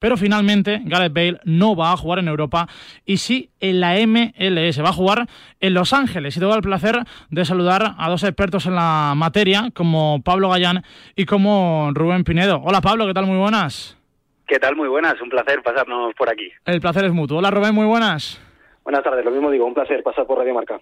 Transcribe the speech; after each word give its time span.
pero 0.00 0.16
finalmente 0.16 0.80
Gareth 0.84 1.12
Bale 1.12 1.40
no 1.44 1.76
va 1.76 1.92
a 1.92 1.96
jugar 1.96 2.18
en 2.18 2.26
Europa 2.26 2.66
y 3.04 3.18
sí 3.18 3.50
en 3.60 3.80
la 3.80 3.94
MLS, 4.06 4.82
va 4.82 4.88
a 4.88 4.92
jugar 4.92 5.26
en 5.60 5.74
Los 5.74 5.92
Ángeles. 5.92 6.36
Y 6.36 6.40
tengo 6.40 6.56
el 6.56 6.62
placer 6.62 6.96
de 7.28 7.44
saludar 7.44 7.94
a 7.96 8.10
dos 8.10 8.24
expertos 8.24 8.66
en 8.66 8.74
la 8.74 9.12
materia, 9.14 9.70
como 9.72 10.22
Pablo 10.24 10.48
Gallán 10.48 10.82
y 11.14 11.26
como 11.26 11.90
Rubén 11.94 12.24
Pinedo. 12.24 12.60
Hola 12.64 12.80
Pablo, 12.80 13.06
¿qué 13.06 13.14
tal? 13.14 13.26
Muy 13.26 13.38
buenas. 13.38 13.96
¿Qué 14.48 14.58
tal? 14.58 14.74
Muy 14.74 14.88
buenas, 14.88 15.20
un 15.20 15.28
placer 15.28 15.62
pasarnos 15.62 16.12
por 16.14 16.28
aquí. 16.28 16.50
El 16.64 16.80
placer 16.80 17.04
es 17.04 17.12
mutuo. 17.12 17.38
Hola 17.38 17.50
Rubén, 17.50 17.74
muy 17.74 17.86
buenas. 17.86 18.40
Buenas 18.82 19.04
tardes, 19.04 19.24
lo 19.24 19.30
mismo 19.30 19.50
digo, 19.50 19.66
un 19.66 19.74
placer 19.74 20.02
pasar 20.02 20.26
por 20.26 20.38
Radio 20.38 20.54
Marca. 20.54 20.80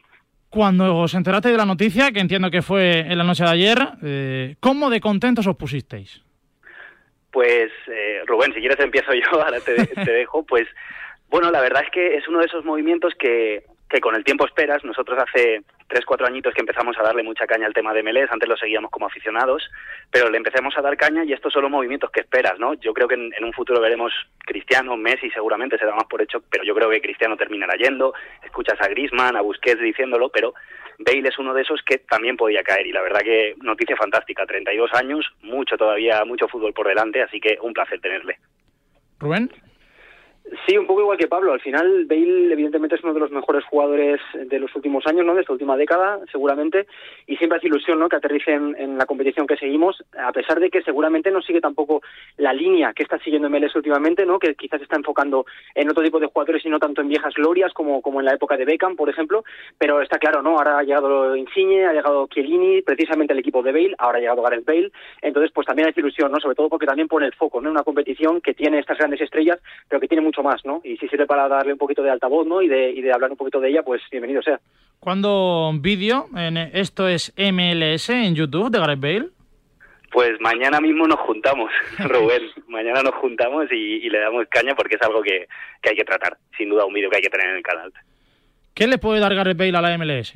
Cuando 0.49 0.97
os 0.97 1.13
enteraste 1.13 1.51
de 1.51 1.59
la 1.59 1.67
noticia, 1.67 2.11
que 2.11 2.21
entiendo 2.21 2.51
que 2.51 2.63
fue 2.63 3.01
en 3.01 3.19
la 3.19 3.25
noche 3.25 3.45
de 3.45 3.51
ayer, 3.51 3.79
eh, 4.03 4.57
¿cómo 4.61 4.89
de 4.89 5.01
contentos 5.01 5.47
os 5.47 5.57
pusisteis? 5.57 6.23
Pues, 7.39 7.71
eh, 7.87 8.23
Rubén, 8.27 8.53
si 8.53 8.59
quieres 8.59 8.81
empiezo 8.81 9.13
yo, 9.15 9.41
ahora 9.41 9.61
te, 9.61 9.77
te 9.87 10.11
dejo. 10.11 10.43
Pues, 10.43 10.67
bueno, 11.31 11.53
la 11.53 11.61
verdad 11.61 11.85
es 11.85 11.91
que 11.93 12.17
es 12.17 12.27
uno 12.27 12.41
de 12.41 12.47
esos 12.47 12.65
movimientos 12.65 13.15
que, 13.17 13.63
que 13.89 14.01
con 14.01 14.17
el 14.17 14.25
tiempo 14.25 14.45
esperas. 14.45 14.83
Nosotros 14.83 15.17
hace 15.23 15.63
tres, 15.89 16.05
cuatro 16.05 16.27
añitos 16.27 16.55
que 16.55 16.61
empezamos 16.61 16.97
a 16.99 17.03
darle 17.03 17.23
mucha 17.23 17.47
caña 17.47 17.67
al 17.67 17.73
tema 17.73 17.95
de 17.95 18.03
MLS, 18.03 18.31
antes 18.31 18.49
lo 18.49 18.57
seguíamos 18.57 18.91
como 18.91 19.07
aficionados, 19.07 19.69
pero 20.11 20.31
le 20.31 20.37
empecemos 20.37 20.77
a 20.77 20.83
dar 20.83 20.97
caña 20.97 21.25
y 21.25 21.33
estos 21.33 21.53
son 21.53 21.63
los 21.63 21.71
movimientos 21.71 22.11
que 22.11 22.21
esperas, 22.21 22.59
¿no? 22.59 22.75
Yo 22.75 22.93
creo 22.93 23.09
que 23.09 23.15
en, 23.15 23.45
un 23.45 23.53
futuro 23.53 23.81
veremos 23.81 24.13
Cristiano, 24.39 24.97
Messi 24.97 25.31
seguramente 25.31 25.79
se 25.79 25.87
da 25.87 25.95
más 25.95 26.05
por 26.05 26.23
hecho, 26.23 26.43
pero 26.51 26.65
yo 26.65 26.75
creo 26.75 26.91
que 26.91 27.01
Cristiano 27.01 27.37
terminará 27.37 27.75
yendo, 27.77 28.13
escuchas 28.45 28.81
a 28.81 28.89
Griezmann, 28.89 29.37
a 29.37 29.41
Busquets 29.41 29.81
diciéndolo, 29.81 30.29
pero 30.29 30.55
Bale 30.99 31.29
es 31.29 31.39
uno 31.39 31.55
de 31.55 31.63
esos 31.63 31.81
que 31.83 31.99
también 31.99 32.37
podía 32.37 32.63
caer 32.63 32.87
y 32.87 32.93
la 32.93 33.03
verdad 33.03 33.21
que 33.21 33.55
noticia 33.63 33.97
fantástica, 33.97 34.45
32 34.47 34.93
años, 34.95 35.27
mucho 35.43 35.77
todavía, 35.77 36.25
mucho 36.25 36.49
fútbol 36.49 36.73
por 36.73 36.89
delante, 36.89 37.23
así 37.23 37.41
que 37.41 37.57
un 37.63 37.73
placer 37.73 38.01
tenerle. 38.01 38.39
Rubén. 39.21 39.51
Sí, 40.67 40.77
un 40.77 40.87
poco 40.87 41.01
igual 41.01 41.19
que 41.19 41.29
Pablo. 41.29 41.53
Al 41.53 41.61
final, 41.61 42.07
Bale, 42.07 42.53
evidentemente, 42.53 42.97
es 42.97 43.05
uno 43.05 43.13
de 43.13 43.21
los 43.21 43.31
mejores 43.31 43.65
jugadores 43.65 44.21
de 44.35 44.59
los 44.59 44.75
últimos 44.75 45.07
años, 45.07 45.27
¿no? 45.27 45.35
De 45.35 45.43
esta 45.43 45.53
última 45.53 45.77
década, 45.77 46.21
seguramente. 46.31 46.87
Y 47.27 47.37
siempre 47.37 47.59
hace 47.59 47.67
ilusión, 47.67 47.99
¿no? 47.99 48.09
Que 48.09 48.17
aterrice 48.17 48.53
en, 48.53 48.99
la 48.99 49.07
competición 49.07 49.47
que 49.47 49.57
seguimos, 49.57 50.03
a 50.19 50.33
pesar 50.33 50.61
de 50.61 50.71
que 50.71 50.83
seguramente 50.83 51.31
no 51.31 51.43
sigue 51.43 51.61
tampoco 51.61 52.03
la 52.37 52.53
línea 52.53 52.93
que 52.95 53.03
está 53.03 53.19
siguiendo 53.19 53.51
MLS 53.51 53.77
últimamente, 53.77 54.25
¿no? 54.25 54.39
Que 54.39 54.55
quizás 54.55 54.81
está 54.81 54.97
enfocando 54.97 55.45
en 55.75 55.91
otro 55.91 56.03
tipo 56.03 56.19
de 56.19 56.27
jugadores 56.27 56.65
y 56.65 56.69
no 56.69 56.79
tanto 56.79 57.03
en 57.03 57.09
viejas 57.09 57.35
glorias 57.35 57.73
como, 57.73 58.01
como 58.01 58.21
en 58.21 58.27
la 58.27 58.35
época 58.35 58.57
de 58.57 58.65
Beckham, 58.65 58.97
por 58.97 59.11
ejemplo. 59.11 59.45
Pero 59.77 60.01
está 60.01 60.19
claro, 60.19 60.43
¿no? 60.43 60.57
Ahora 60.57 60.79
ha 60.79 60.83
llegado 60.83 61.37
Insigne, 61.37 61.87
ha 61.87 61.93
llegado 61.93 62.27
Chiellini, 62.29 62.83
precisamente 62.83 63.33
el 63.33 63.39
equipo 63.41 63.63
de 63.63 63.73
Bale, 63.73 63.95
ahora 63.99 64.19
ha 64.19 64.21
llegado 64.21 64.43
Gareth 64.43 64.65
Bale. 64.65 64.93
Entonces, 65.21 65.53
pues 65.53 65.67
también 65.67 65.89
hace 65.89 66.01
ilusión, 66.01 66.33
¿no? 66.33 66.41
Sobre 66.41 66.55
todo 66.55 66.69
porque 66.69 66.87
también 66.87 67.09
pone 67.09 67.27
el 67.27 67.35
foco, 67.35 67.61
¿no? 67.61 67.69
En 67.69 67.73
una 67.73 67.85
competición 67.85 68.41
que 68.41 68.55
tiene 68.55 68.79
estas 68.79 68.99
grandes 68.99 69.21
estrellas, 69.21 69.61
pero 69.89 70.01
que 70.01 70.09
tiene 70.09 70.23
mucho 70.23 70.38
más, 70.43 70.65
¿no? 70.65 70.81
Y 70.85 70.97
si 70.97 71.09
sirve 71.09 71.27
para 71.27 71.49
darle 71.49 71.73
un 71.73 71.79
poquito 71.79 72.03
de 72.03 72.11
altavoz, 72.11 72.47
¿no? 72.47 72.63
Y 72.63 72.69
de, 72.69 72.91
y 72.91 73.01
de 73.01 73.13
hablar 73.13 73.31
un 73.31 73.37
poquito 73.37 73.61
de 73.61 73.71
ella, 73.71 73.83
pues 73.83 74.03
bienvenido 74.11 74.43
sea. 74.43 74.61
¿Cuándo 75.01 75.73
vídeo? 75.81 76.27
En 76.37 76.57
esto 76.57 77.09
es 77.09 77.33
MLS 77.37 78.11
en 78.11 78.35
YouTube 78.35 78.71
de 78.71 78.79
Gareth 78.79 79.01
Bale. 79.01 79.29
Pues 80.11 80.41
mañana 80.41 80.81
mismo 80.81 81.07
nos 81.07 81.21
juntamos, 81.21 81.71
Rubén. 81.99 82.43
mañana 82.67 83.03
nos 83.03 83.15
juntamos 83.17 83.71
y, 83.71 84.09
le 84.09 84.19
damos 84.19 84.47
caña 84.49 84.75
porque 84.75 84.97
es 84.97 85.03
algo 85.03 85.23
que, 85.23 85.47
hay 85.83 85.97
que 85.97 86.05
tratar. 86.05 86.39
Sin 86.57 86.71
duda, 86.71 86.87
un 86.87 86.95
vídeo 86.95 87.11
que 87.11 87.17
hay 87.17 87.23
que 87.23 87.31
tener 87.31 87.51
en 87.51 87.57
el 87.57 87.63
canal. 87.63 87.93
¿Qué 88.75 88.87
le 88.87 88.99
puede 88.99 89.21
dar 89.21 89.35
Gareth 89.35 89.57
Bale 89.57 89.77
a 89.77 89.83
la 89.83 89.99
MLS? 89.99 90.35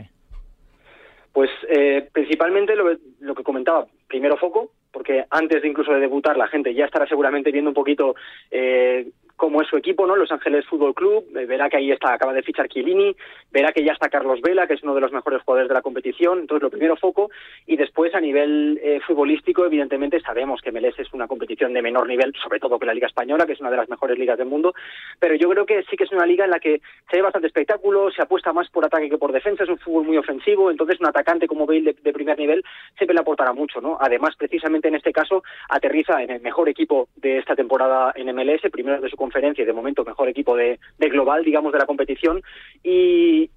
Pues 1.33 1.51
eh, 1.69 2.09
principalmente 2.13 2.77
lo, 2.77 2.91
lo, 3.21 3.35
que 3.35 3.43
comentaba, 3.43 3.87
primero 4.07 4.37
foco, 4.37 4.73
porque 4.93 5.25
antes 5.31 5.63
de 5.63 5.69
incluso 5.69 5.93
de 5.93 6.01
debutar 6.01 6.37
la 6.37 6.49
gente 6.49 6.75
ya 6.75 6.85
estará 6.85 7.07
seguramente 7.07 7.51
viendo 7.51 7.71
un 7.71 7.75
poquito 7.75 8.15
eh, 8.51 9.09
como 9.37 9.63
es 9.63 9.69
su 9.69 9.77
equipo, 9.77 10.07
¿no? 10.07 10.17
Los 10.17 10.33
Ángeles 10.33 10.67
Fútbol 10.67 10.95
Club, 10.95 11.25
eh, 11.37 11.47
verá 11.47 11.69
que 11.69 11.77
ahí 11.77 11.91
está, 11.91 12.13
acaba 12.13 12.33
de 12.33 12.43
fichar 12.43 12.69
Chiellini, 12.69 13.17
verá 13.51 13.73
que 13.73 13.85
ya 13.85 13.93
está 13.93 14.09
Carlos 14.09 14.41
Vela, 14.41 14.67
que 14.67 14.75
es 14.75 14.83
uno 14.83 14.95
de 14.95 15.01
los 15.01 15.13
mejores 15.13 15.43
jugadores 15.43 15.69
de 15.69 15.75
la 15.75 15.83
competición, 15.83 16.41
entonces 16.41 16.63
lo 16.63 16.71
primero 16.71 16.97
foco, 16.97 17.31
y 17.67 17.77
después 17.77 18.15
a 18.15 18.21
nivel 18.21 18.81
eh, 18.83 19.01
futbolístico, 19.07 19.65
evidentemente 19.65 20.21
sabemos 20.21 20.61
que 20.61 20.73
MLS 20.73 20.99
es 20.99 21.13
una 21.13 21.27
competición 21.27 21.73
de 21.73 21.83
menor 21.83 22.07
nivel, 22.07 22.33
sobre 22.43 22.61
todo 22.61 22.79
que 22.79 22.87
la 22.87 22.95
Liga 22.95 23.07
Española, 23.07 23.47
que 23.47 23.53
es 23.53 23.61
una 23.61 23.71
de 23.71 23.77
las 23.77 23.89
mejores 23.89 24.19
ligas 24.19 24.39
del 24.39 24.49
mundo, 24.49 24.75
pero 25.19 25.35
yo 25.35 25.49
creo 25.49 25.67
que 25.67 25.83
sí 25.85 25.97
que 25.97 26.05
es 26.05 26.13
una 26.13 26.27
liga 26.27 26.45
en 26.45 26.51
la 26.51 26.61
que 26.61 26.81
se 27.11 27.17
ve 27.17 27.23
bastante 27.23 27.49
espectáculo, 27.49 28.11
se 28.11 28.23
apuesta 28.23 28.53
más 28.53 28.69
por 28.71 28.85
ataque 28.85 29.11
que 29.11 29.19
por 29.19 29.33
defensa, 29.33 29.65
es 29.65 29.71
un 29.71 29.79
fútbol 29.79 30.05
muy 30.05 30.17
ofensivo, 30.17 30.71
entonces 30.71 31.01
un 31.01 31.07
atacante 31.07 31.47
como 31.47 31.67
Bale 31.67 31.95
de, 32.01 32.13
primer 32.13 32.39
nivel 32.39 32.65
siempre 32.97 33.15
le 33.15 33.21
aportará 33.21 33.53
mucho, 33.53 33.81
¿no? 33.81 33.97
Además, 34.01 34.35
precisamente 34.37 34.89
en 34.89 34.95
este 34.95 35.13
caso, 35.13 35.43
aterriza 35.69 36.23
en 36.23 36.31
el 36.31 36.41
mejor 36.41 36.69
equipo 36.69 37.09
de 37.17 37.39
esta 37.39 37.55
temporada 37.55 38.13
en 38.15 38.35
MLS, 38.35 38.63
primero 38.71 39.01
de 39.01 39.09
su 39.09 39.17
conferencia 39.23 39.63
y 39.63 39.67
de 39.67 39.73
momento 39.73 40.05
mejor 40.05 40.29
equipo 40.29 40.57
de, 40.57 40.79
global, 40.99 41.45
digamos, 41.45 41.73
de 41.73 41.79
la 41.79 41.87
competición 41.87 42.43
y, 42.83 43.49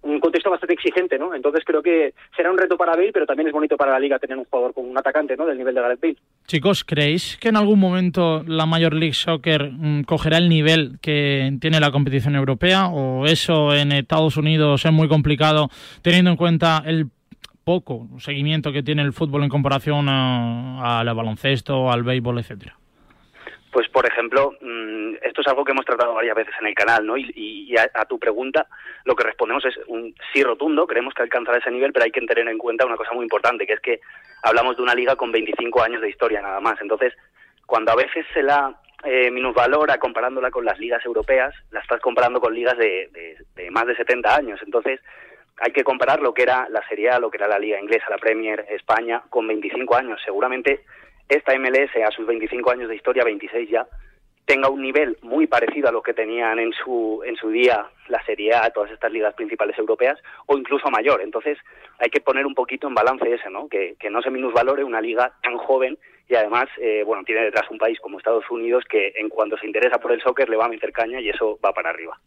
un 0.00 0.20
contexto 0.20 0.48
bastante 0.48 0.72
exigente, 0.72 1.18
¿no? 1.18 1.34
Entonces 1.34 1.62
creo 1.66 1.82
que 1.82 2.14
será 2.34 2.50
un 2.50 2.56
reto 2.56 2.78
para 2.78 2.92
Bale, 2.92 3.12
pero 3.12 3.26
también 3.26 3.48
es 3.48 3.52
bonito 3.52 3.76
para 3.76 3.92
la 3.92 4.00
liga 4.00 4.18
tener 4.18 4.38
un 4.38 4.44
jugador 4.44 4.72
con 4.72 4.88
un 4.88 4.96
atacante, 4.96 5.36
¿no? 5.36 5.44
Del 5.44 5.58
nivel 5.58 5.74
de 5.74 5.82
Gareth 5.82 6.00
Bale. 6.00 6.16
Chicos, 6.46 6.82
¿creéis 6.82 7.36
que 7.36 7.48
en 7.48 7.56
algún 7.56 7.78
momento 7.78 8.42
la 8.46 8.64
Major 8.64 8.94
League 8.94 9.12
Soccer 9.12 9.70
mm, 9.70 10.04
cogerá 10.04 10.38
el 10.38 10.48
nivel 10.48 10.98
que 11.02 11.52
tiene 11.60 11.78
la 11.78 11.90
competición 11.90 12.36
europea 12.36 12.86
o 12.86 13.26
eso 13.26 13.74
en 13.74 13.92
Estados 13.92 14.38
Unidos 14.38 14.86
es 14.86 14.92
muy 14.92 15.08
complicado 15.08 15.68
teniendo 16.02 16.30
en 16.30 16.36
cuenta 16.36 16.82
el 16.86 17.08
poco 17.64 18.08
seguimiento 18.18 18.72
que 18.72 18.82
tiene 18.82 19.02
el 19.02 19.12
fútbol 19.12 19.42
en 19.42 19.50
comparación 19.50 20.08
al 20.08 21.14
baloncesto, 21.14 21.92
al 21.92 22.02
béisbol, 22.02 22.38
etcétera? 22.38 22.78
Pues, 23.78 23.90
por 23.90 24.04
ejemplo, 24.06 24.56
mm, 24.60 25.18
esto 25.22 25.40
es 25.40 25.46
algo 25.46 25.64
que 25.64 25.70
hemos 25.70 25.84
tratado 25.84 26.14
varias 26.14 26.34
veces 26.34 26.52
en 26.60 26.66
el 26.66 26.74
canal, 26.74 27.06
¿no? 27.06 27.16
Y, 27.16 27.76
a, 27.78 28.04
tu 28.06 28.18
pregunta, 28.18 28.66
lo 29.04 29.14
que 29.14 29.22
respondemos 29.22 29.64
es 29.66 29.76
un 29.86 30.12
sí 30.32 30.42
rotundo, 30.42 30.84
creemos 30.84 31.14
que 31.14 31.22
alcanzará 31.22 31.58
ese 31.58 31.70
nivel, 31.70 31.92
pero 31.92 32.04
hay 32.04 32.10
que 32.10 32.20
tener 32.22 32.48
en 32.48 32.58
cuenta 32.58 32.84
una 32.84 32.96
cosa 32.96 33.12
muy 33.12 33.22
importante, 33.22 33.68
que 33.68 33.74
es 33.74 33.80
que 33.80 34.00
hablamos 34.42 34.76
de 34.76 34.82
una 34.82 34.96
liga 34.96 35.14
con 35.14 35.30
25 35.30 35.80
años 35.80 36.02
de 36.02 36.10
historia 36.10 36.42
nada 36.42 36.58
más. 36.58 36.80
Entonces, 36.80 37.14
cuando 37.66 37.92
a 37.92 37.94
veces 37.94 38.26
se 38.34 38.42
la 38.42 38.74
eh, 39.04 39.30
minusvalora 39.30 39.98
comparándola 39.98 40.50
con 40.50 40.64
las 40.64 40.80
ligas 40.80 41.06
europeas, 41.06 41.54
la 41.70 41.78
estás 41.78 42.00
comparando 42.00 42.40
con 42.40 42.52
ligas 42.52 42.76
de, 42.78 43.36
de 43.54 43.70
más 43.70 43.86
de 43.86 43.94
70 43.94 44.34
años. 44.34 44.60
Entonces, 44.64 44.98
hay 45.58 45.70
que 45.70 45.84
comparar 45.84 46.20
lo 46.20 46.34
que 46.34 46.42
era 46.42 46.68
la 46.68 46.84
Serie 46.88 47.10
A, 47.10 47.20
lo 47.20 47.30
que 47.30 47.36
era 47.36 47.46
la 47.46 47.60
Liga 47.60 47.80
Inglesa, 47.80 48.10
la 48.10 48.18
Premier, 48.18 48.66
España, 48.70 49.22
con 49.30 49.46
25 49.46 49.94
años. 49.94 50.20
Seguramente 50.24 50.80
esta 51.28 51.58
MLS 51.58 51.90
a 52.06 52.10
sus 52.10 52.26
25 52.26 52.70
años 52.70 52.88
de 52.88 52.96
historia, 52.96 53.24
26 53.24 53.70
ya, 53.70 53.86
tenga 54.48 54.70
un 54.70 54.80
nivel 54.80 55.18
muy 55.20 55.46
parecido 55.46 55.90
a 55.90 55.92
lo 55.92 56.02
que 56.02 56.14
tenían 56.14 56.58
en 56.58 56.72
su, 56.72 57.22
en 57.26 57.36
su 57.36 57.50
día 57.50 57.86
la 58.08 58.24
Serie 58.24 58.54
A, 58.54 58.70
todas 58.70 58.90
estas 58.90 59.12
ligas 59.12 59.34
principales 59.34 59.78
europeas, 59.78 60.18
o 60.46 60.56
incluso 60.56 60.90
mayor. 60.90 61.20
Entonces 61.20 61.58
hay 61.98 62.08
que 62.08 62.22
poner 62.22 62.46
un 62.46 62.54
poquito 62.54 62.88
en 62.88 62.94
balance 62.94 63.30
ese, 63.30 63.50
¿no? 63.50 63.68
Que, 63.68 63.96
que 64.00 64.08
no 64.08 64.22
se 64.22 64.30
minusvalore 64.30 64.84
una 64.84 65.02
liga 65.02 65.34
tan 65.42 65.58
joven 65.58 65.98
y 66.28 66.34
además, 66.34 66.66
eh, 66.78 67.02
bueno, 67.04 67.24
tiene 67.24 67.42
detrás 67.42 67.70
un 67.70 67.78
país 67.78 67.98
como 68.00 68.18
Estados 68.18 68.50
Unidos 68.50 68.84
que 68.88 69.12
en 69.16 69.28
cuanto 69.28 69.58
se 69.58 69.66
interesa 69.66 69.98
por 69.98 70.12
el 70.12 70.22
soccer 70.22 70.48
le 70.48 70.56
va 70.56 70.64
a 70.64 70.70
meter 70.70 70.92
caña 70.92 71.20
y 71.20 71.28
eso 71.28 71.58
va 71.62 71.72
para 71.72 71.90
arriba. 71.90 72.18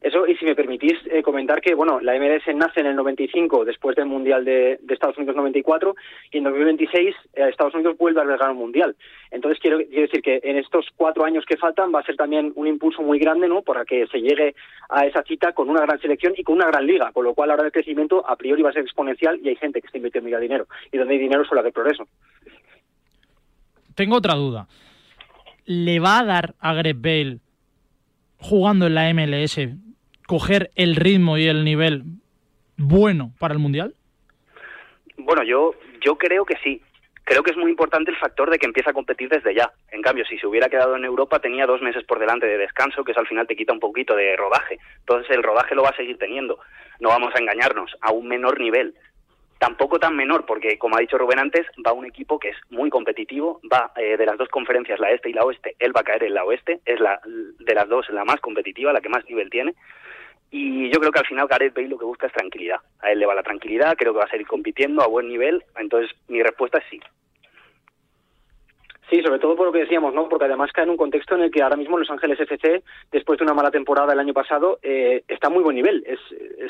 Eso, 0.00 0.26
y 0.26 0.34
si 0.36 0.46
me 0.46 0.54
permitís 0.54 0.94
eh, 1.10 1.22
comentar 1.22 1.60
que, 1.60 1.74
bueno, 1.74 2.00
la 2.00 2.18
MLS 2.18 2.42
nace 2.54 2.80
en 2.80 2.86
el 2.86 2.96
95, 2.96 3.66
después 3.66 3.94
del 3.96 4.06
Mundial 4.06 4.46
de, 4.46 4.80
Estados 4.88 5.18
Unidos 5.18 5.36
94, 5.36 5.94
y 6.32 6.38
en 6.38 6.44
2026 6.44 7.14
eh, 7.34 7.48
Estados 7.50 7.74
Unidos 7.74 7.98
vuelve 7.98 8.20
a 8.20 8.22
albergar 8.22 8.50
un 8.50 8.56
Mundial. 8.56 8.96
Entonces, 9.30 9.60
quiero, 9.60 9.76
decir 9.76 10.22
que 10.22 10.40
en 10.42 10.56
estos 10.56 10.86
cuatro 10.96 11.24
años 11.26 11.44
que 11.44 11.58
faltan 11.58 11.92
va 11.94 12.00
a 12.00 12.04
ser 12.04 12.16
también 12.16 12.50
un 12.56 12.66
impulso 12.66 13.02
muy 13.02 13.18
grande, 13.18 13.46
¿no?, 13.46 13.60
para 13.60 13.84
que 13.84 14.06
se 14.06 14.22
llegue 14.22 14.54
a 14.88 15.04
esa 15.04 15.22
cita 15.22 15.52
con 15.52 15.68
una 15.68 15.82
gran 15.82 16.00
selección 16.00 16.32
y 16.34 16.44
con 16.44 16.56
una 16.56 16.68
gran 16.68 16.86
liga, 16.86 17.12
con 17.12 17.24
lo 17.24 17.34
cual 17.34 17.50
ahora 17.50 17.66
el 17.66 17.72
crecimiento 17.72 18.24
a 18.26 18.36
priori 18.36 18.62
va 18.62 18.70
a 18.70 18.72
ser 18.72 18.82
exponencial 18.82 19.38
y 19.42 19.50
hay 19.50 19.56
gente 19.56 19.82
que 19.82 19.86
está 19.86 19.98
invirtiendo 19.98 20.30
ya 20.30 20.38
dinero. 20.38 20.66
Y 20.90 20.96
donde 20.96 21.12
hay 21.12 21.20
dinero 21.20 21.44
suele 21.44 21.60
haber 21.60 21.74
progreso. 21.74 22.08
Tengo 23.94 24.16
otra 24.16 24.34
duda. 24.34 24.66
¿Le 25.66 26.00
va 26.00 26.20
a 26.20 26.24
dar 26.24 26.54
a 26.58 26.72
Greg 26.72 26.96
Bale 26.96 27.38
jugando 28.38 28.86
en 28.86 28.94
la 28.94 29.12
MLS 29.12 29.58
coger 30.30 30.70
el 30.76 30.94
ritmo 30.94 31.38
y 31.38 31.48
el 31.48 31.64
nivel 31.64 32.04
bueno 32.76 33.32
para 33.40 33.52
el 33.52 33.58
Mundial? 33.58 33.94
Bueno, 35.16 35.42
yo, 35.42 35.74
yo 36.00 36.16
creo 36.18 36.44
que 36.44 36.54
sí. 36.62 36.80
Creo 37.24 37.42
que 37.42 37.50
es 37.50 37.56
muy 37.56 37.68
importante 37.68 38.12
el 38.12 38.16
factor 38.16 38.48
de 38.48 38.56
que 38.56 38.66
empieza 38.66 38.90
a 38.90 38.92
competir 38.92 39.28
desde 39.28 39.52
ya. 39.52 39.72
En 39.90 40.02
cambio, 40.02 40.24
si 40.24 40.38
se 40.38 40.46
hubiera 40.46 40.68
quedado 40.68 40.94
en 40.94 41.04
Europa, 41.04 41.40
tenía 41.40 41.66
dos 41.66 41.82
meses 41.82 42.04
por 42.04 42.20
delante 42.20 42.46
de 42.46 42.58
descanso, 42.58 43.02
que 43.02 43.10
es 43.10 43.18
al 43.18 43.26
final 43.26 43.48
te 43.48 43.56
quita 43.56 43.72
un 43.72 43.80
poquito 43.80 44.14
de 44.14 44.36
rodaje. 44.36 44.78
Entonces, 45.00 45.28
el 45.34 45.42
rodaje 45.42 45.74
lo 45.74 45.82
va 45.82 45.88
a 45.88 45.96
seguir 45.96 46.16
teniendo. 46.16 46.60
No 47.00 47.08
vamos 47.08 47.34
a 47.34 47.40
engañarnos, 47.40 47.90
a 48.00 48.12
un 48.12 48.28
menor 48.28 48.60
nivel. 48.60 48.94
Tampoco 49.58 49.98
tan 49.98 50.14
menor, 50.14 50.46
porque 50.46 50.78
como 50.78 50.96
ha 50.96 51.00
dicho 51.00 51.18
Rubén 51.18 51.40
antes, 51.40 51.66
va 51.84 51.92
un 51.92 52.06
equipo 52.06 52.38
que 52.38 52.50
es 52.50 52.56
muy 52.70 52.88
competitivo, 52.88 53.60
va 53.70 53.90
eh, 53.96 54.16
de 54.16 54.26
las 54.26 54.38
dos 54.38 54.48
conferencias, 54.48 55.00
la 55.00 55.10
este 55.10 55.28
y 55.28 55.32
la 55.32 55.42
oeste, 55.42 55.74
él 55.80 55.94
va 55.94 56.02
a 56.02 56.04
caer 56.04 56.22
en 56.22 56.34
la 56.34 56.44
oeste, 56.44 56.78
es 56.84 57.00
la 57.00 57.20
de 57.24 57.74
las 57.74 57.88
dos 57.88 58.08
la 58.10 58.24
más 58.24 58.40
competitiva, 58.40 58.92
la 58.92 59.00
que 59.00 59.08
más 59.08 59.24
nivel 59.24 59.50
tiene. 59.50 59.74
Y 60.50 60.90
yo 60.90 60.98
creo 60.98 61.12
que 61.12 61.20
al 61.20 61.26
final 61.26 61.46
Gareth 61.46 61.74
Bale 61.74 61.88
lo 61.88 61.98
que 61.98 62.04
busca 62.04 62.26
es 62.26 62.32
tranquilidad. 62.32 62.80
A 63.00 63.12
él 63.12 63.20
le 63.20 63.26
va 63.26 63.34
la 63.34 63.42
tranquilidad, 63.42 63.96
creo 63.96 64.12
que 64.12 64.18
va 64.18 64.24
a 64.24 64.30
seguir 64.30 64.46
compitiendo 64.46 65.02
a 65.02 65.06
buen 65.06 65.28
nivel. 65.28 65.64
Entonces, 65.76 66.10
mi 66.28 66.42
respuesta 66.42 66.78
es 66.78 66.84
sí. 66.90 67.00
Sí, 69.10 69.20
sobre 69.22 69.40
todo 69.40 69.56
por 69.56 69.66
lo 69.66 69.72
que 69.72 69.80
decíamos, 69.80 70.14
¿no? 70.14 70.28
Porque 70.28 70.44
además 70.44 70.70
cae 70.72 70.84
en 70.84 70.90
un 70.90 70.96
contexto 70.96 71.34
en 71.34 71.42
el 71.42 71.50
que 71.50 71.62
ahora 71.62 71.74
mismo 71.74 71.98
Los 71.98 72.10
Ángeles 72.10 72.38
FC, 72.38 72.84
después 73.10 73.38
de 73.38 73.44
una 73.44 73.54
mala 73.54 73.72
temporada 73.72 74.12
el 74.12 74.20
año 74.20 74.32
pasado, 74.32 74.78
eh, 74.84 75.24
está 75.26 75.48
a 75.48 75.50
muy 75.50 75.64
buen 75.64 75.74
nivel. 75.74 76.04
Es, 76.06 76.20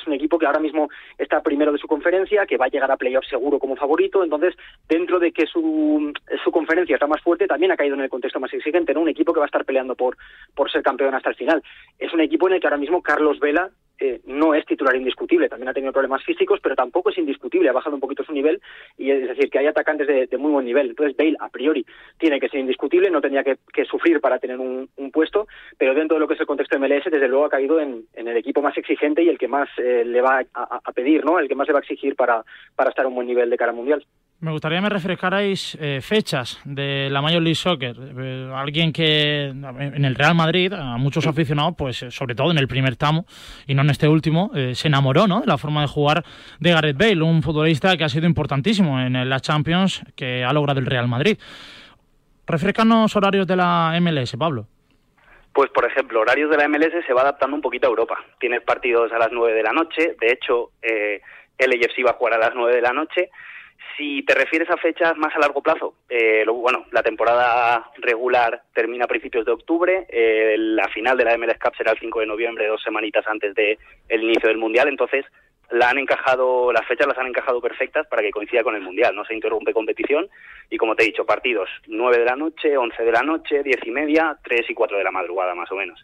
un 0.07 0.15
equipo 0.15 0.39
que 0.39 0.47
ahora 0.47 0.59
mismo 0.59 0.89
está 1.19 1.43
primero 1.43 1.71
de 1.71 1.79
su 1.79 1.87
conferencia, 1.87 2.47
que 2.47 2.57
va 2.57 2.65
a 2.65 2.71
llegar 2.71 2.91
a 2.91 2.97
playoff 2.97 3.27
seguro 3.27 3.59
como 3.59 3.77
favorito. 3.77 4.25
Entonces, 4.25 4.55
dentro 4.89 5.19
de 5.19 5.33
que 5.33 5.47
su, 5.47 6.13
su 6.43 6.51
conferencia 6.51 6.95
está 6.95 7.07
más 7.07 7.21
fuerte, 7.21 7.47
también 7.47 7.73
ha 7.73 7.77
caído 7.77 7.95
en 7.95 8.01
el 8.01 8.09
contexto 8.09 8.41
más 8.41 8.53
exigente, 8.55 8.95
¿no? 8.95 9.03
Un 9.03 9.11
equipo 9.11 9.35
que 9.35 9.41
va 9.41 9.45
a 9.45 9.53
estar 9.53 9.67
peleando 9.67 9.95
por, 9.95 10.17
por 10.55 10.71
ser 10.71 10.83
campeón 10.83 11.15
hasta 11.15 11.29
el 11.29 11.37
final. 11.37 11.63
Es 11.99 12.15
un 12.15 12.23
equipo 12.23 12.49
en 12.49 12.55
el 12.55 12.61
que 12.61 12.67
ahora 12.67 12.79
mismo 12.79 13.03
Carlos 13.03 13.39
Vela 13.39 13.71
eh, 14.01 14.21
no 14.25 14.55
es 14.55 14.65
titular 14.65 14.97
indiscutible, 14.97 15.49
también 15.49 15.69
ha 15.69 15.75
tenido 15.75 15.93
problemas 15.93 16.25
físicos, 16.25 16.59
pero 16.63 16.75
tampoco 16.75 17.11
es 17.11 17.19
indiscutible, 17.19 17.69
ha 17.69 17.73
bajado 17.73 17.95
un 17.95 18.01
poquito 18.01 18.25
su 18.25 18.33
nivel, 18.33 18.61
y 18.97 19.11
es 19.11 19.29
decir, 19.29 19.51
que 19.51 19.59
hay 19.59 19.67
atacantes 19.67 20.07
de, 20.07 20.39
muy 20.39 20.53
buen 20.53 20.65
nivel. 20.65 20.91
Entonces, 20.91 21.15
Bale, 21.17 21.37
a 21.39 21.51
priori, 21.51 21.85
tiene 22.19 22.41
que 22.41 22.49
ser 22.49 22.61
indiscutible, 22.61 23.11
no 23.11 23.21
tenía 23.21 23.45
que, 23.45 23.59
sufrir 23.85 24.21
para 24.21 24.39
tener 24.39 24.59
un, 24.59 24.89
puesto, 25.13 25.47
pero 25.77 25.95
dentro 25.95 26.17
de 26.17 26.21
lo 26.21 26.29
que 26.29 26.35
es 26.35 26.41
el 26.41 26.47
contexto 26.47 26.79
MLS, 26.79 27.05
desde 27.11 27.29
luego 27.29 27.45
ha 27.45 27.51
caído 27.51 27.81
en, 27.81 28.07
el 28.15 28.37
equipo 28.37 28.63
más 28.63 28.77
exigente 28.79 29.23
y 29.23 29.29
el 29.29 29.39
que 29.39 29.49
más 29.49 29.69
eh, 29.79 30.05
le 30.05 30.21
va 30.21 30.43
a, 30.55 30.93
pedir, 30.93 31.25
¿no? 31.25 31.39
El 31.39 31.49
que 31.49 31.55
más 31.55 31.67
le 31.67 31.73
va 31.73 31.81
a 31.81 31.83
exigir 31.83 32.15
para, 32.17 32.45
para 32.77 32.91
estar 32.91 33.05
a 33.05 33.09
un 33.09 33.15
buen 33.15 33.27
nivel 33.27 33.51
de 33.51 33.57
cara 33.57 33.73
mundial. 33.73 34.05
Me 34.41 34.53
gustaría 34.53 34.79
que 34.79 34.83
me 34.83 34.89
refrescarais 34.89 35.77
eh, 35.79 36.01
fechas 36.01 36.61
de 36.65 37.11
la 37.11 37.21
Major 37.21 37.43
League 37.43 37.57
Soccer. 37.57 37.95
Eh, 37.99 38.51
alguien 38.55 38.91
que 38.91 39.49
en 39.49 40.05
el 40.05 40.15
Real 40.15 40.35
Madrid, 40.35 40.73
a 40.73 40.97
muchos 40.97 41.27
aficionados, 41.27 41.75
pues 41.77 42.03
eh, 42.03 42.11
sobre 42.11 42.35
todo 42.35 42.51
en 42.51 42.57
el 42.57 42.67
primer 42.67 42.97
tramo 42.97 43.27
y 43.67 43.75
no 43.75 43.83
en 43.83 43.91
este 43.91 44.09
último, 44.09 44.51
se 44.73 44.89
enamoró 44.89 45.27
¿no? 45.27 45.43
de 45.43 45.47
la 45.47 45.59
forma 45.59 45.83
de 45.83 45.89
jugar 45.89 46.25
de 46.59 46.73
Gareth 46.73 46.97
Bale, 46.97 47.23
un 47.23 47.43
futbolista 47.43 47.97
que 47.99 48.05
ha 48.05 48.09
sido 48.09 48.27
importantísimo 48.27 48.99
en 48.99 49.29
la 49.29 49.41
Champions 49.41 50.03
que 50.17 50.43
ha 50.43 50.53
logrado 50.55 50.81
el 50.81 50.87
Real 50.87 51.07
Madrid. 51.07 51.37
Refrescanos 52.47 53.15
horarios 53.17 53.47
de 53.47 53.57
la 53.57 53.97
MLS, 54.01 54.37
Pablo. 54.39 54.67
Pues, 55.53 55.69
por 55.71 55.85
ejemplo, 55.85 56.21
horarios 56.21 56.51
de 56.51 56.57
la 56.57 56.69
MLS 56.69 57.05
se 57.07 57.13
va 57.13 57.23
adaptando 57.23 57.57
un 57.57 57.63
poquito 57.63 57.87
a 57.87 57.91
Europa. 57.91 58.19
Tienes 58.39 58.63
partidos 58.63 59.13
a 59.13 59.19
las 59.19 59.29
9 59.31 59.53
de 59.53 59.63
la 59.63 59.73
noche. 59.73 60.17
De 60.19 60.33
hecho, 60.33 60.71
eh, 60.81 61.21
el 61.59 61.73
AFC 61.73 62.07
va 62.07 62.13
a 62.13 62.15
jugar 62.15 62.35
a 62.35 62.39
las 62.39 62.53
9 62.55 62.75
de 62.75 62.83
la 62.83 62.93
noche. 62.93 63.31
Si 63.97 64.23
te 64.23 64.35
refieres 64.35 64.71
a 64.71 64.77
fechas 64.77 65.17
más 65.17 65.35
a 65.35 65.39
largo 65.39 65.63
plazo, 65.63 65.95
eh, 66.09 66.45
bueno, 66.47 66.87
la 66.91 67.03
temporada 67.03 67.91
regular 67.97 68.63
termina 68.75 69.05
a 69.05 69.09
principios 69.09 69.45
de 69.45 69.53
octubre, 69.53 70.07
eh, 70.09 70.57
la 70.59 70.89
final 70.89 71.17
de 71.17 71.25
la 71.25 71.37
MLS 71.37 71.59
Cup 71.59 71.77
será 71.77 71.93
el 71.93 71.99
5 71.99 72.21
de 72.21 72.27
noviembre, 72.27 72.67
dos 72.67 72.83
semanitas 72.83 73.27
antes 73.27 73.55
del 73.55 73.79
el 74.09 74.23
inicio 74.23 74.49
del 74.49 74.59
Mundial, 74.59 74.89
entonces 74.89 75.25
la 75.71 75.91
han 75.91 75.99
encajado, 75.99 76.73
las 76.73 76.87
fechas 76.87 77.07
las 77.07 77.19
han 77.19 77.29
encajado 77.29 77.61
perfectas 77.61 78.07
para 78.07 78.23
que 78.23 78.31
coincida 78.31 78.63
con 78.63 78.75
el 78.75 78.83
Mundial, 78.83 79.15
no 79.15 79.25
se 79.25 79.35
interrumpe 79.35 79.73
competición 79.73 80.29
y 80.69 80.77
como 80.77 80.97
te 80.97 81.05
he 81.05 81.07
dicho, 81.07 81.25
partidos 81.25 81.69
9 81.87 82.19
de 82.19 82.25
la 82.25 82.37
noche, 82.37 82.77
11 82.77 83.03
de 83.03 83.13
la 83.13 83.23
noche, 83.23 83.63
10 83.63 83.77
y 83.87 83.91
media, 83.91 84.37
3 84.43 84.69
y 84.69 84.75
4 84.75 84.99
de 84.99 85.05
la 85.05 85.11
madrugada 85.11 85.55
más 85.55 85.71
o 85.71 85.77
menos. 85.77 86.01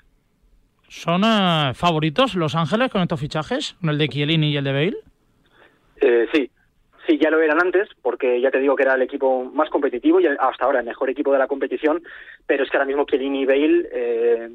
¿Son 0.88 1.22
eh, 1.24 1.72
favoritos 1.74 2.34
Los 2.36 2.54
Ángeles 2.54 2.90
con 2.90 3.02
estos 3.02 3.20
fichajes, 3.20 3.74
con 3.80 3.90
el 3.90 3.98
de 3.98 4.08
Chiellini 4.08 4.52
y 4.52 4.56
el 4.56 4.64
de 4.64 4.72
Bale? 4.72 4.96
Eh, 6.00 6.28
sí, 6.32 6.50
Sí, 7.06 7.18
ya 7.18 7.30
lo 7.30 7.40
eran 7.40 7.62
antes, 7.62 7.88
porque 8.02 8.40
ya 8.40 8.50
te 8.50 8.58
digo 8.58 8.74
que 8.74 8.82
era 8.82 8.94
el 8.94 9.02
equipo 9.02 9.44
más 9.44 9.70
competitivo 9.70 10.18
y 10.18 10.26
hasta 10.26 10.64
ahora 10.64 10.80
el 10.80 10.86
mejor 10.86 11.08
equipo 11.08 11.32
de 11.32 11.38
la 11.38 11.46
competición, 11.46 12.02
pero 12.46 12.64
es 12.64 12.70
que 12.70 12.76
ahora 12.76 12.86
mismo 12.86 13.06
Chiellini 13.06 13.42
y 13.42 13.46
Bale 13.46 13.88
eh, 13.92 14.50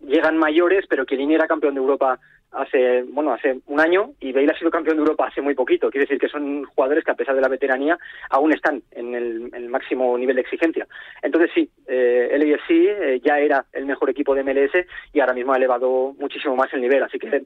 llegan 0.00 0.36
mayores, 0.36 0.84
pero 0.88 1.04
Chiellini 1.04 1.36
era 1.36 1.46
campeón 1.46 1.74
de 1.74 1.80
Europa 1.80 2.18
hace 2.52 3.02
bueno 3.04 3.32
hace 3.32 3.60
un 3.66 3.80
año 3.80 4.10
y 4.20 4.30
Bale 4.32 4.52
ha 4.52 4.58
sido 4.58 4.70
campeón 4.70 4.96
de 4.96 5.02
Europa 5.02 5.28
hace 5.28 5.40
muy 5.40 5.54
poquito. 5.54 5.90
Quiere 5.90 6.04
decir 6.04 6.18
que 6.18 6.28
son 6.28 6.64
jugadores 6.64 7.04
que 7.04 7.10
a 7.10 7.14
pesar 7.14 7.34
de 7.34 7.40
la 7.40 7.48
veteranía 7.48 7.98
aún 8.30 8.52
están 8.52 8.82
en 8.90 9.14
el, 9.14 9.68
máximo 9.68 10.18
nivel 10.18 10.36
de 10.36 10.42
exigencia. 10.42 10.86
Entonces 11.22 11.50
sí, 11.54 11.70
eh, 11.86 12.28
el 12.32 12.42
AFC 12.42 12.70
eh, 12.70 13.20
ya 13.24 13.38
era 13.38 13.64
el 13.72 13.86
mejor 13.86 14.10
equipo 14.10 14.34
de 14.34 14.42
MLS 14.42 14.86
y 15.12 15.20
ahora 15.20 15.32
mismo 15.32 15.52
ha 15.52 15.56
elevado 15.56 16.14
muchísimo 16.18 16.56
más 16.56 16.72
el 16.74 16.82
nivel. 16.82 17.02
Así 17.02 17.18
que 17.18 17.44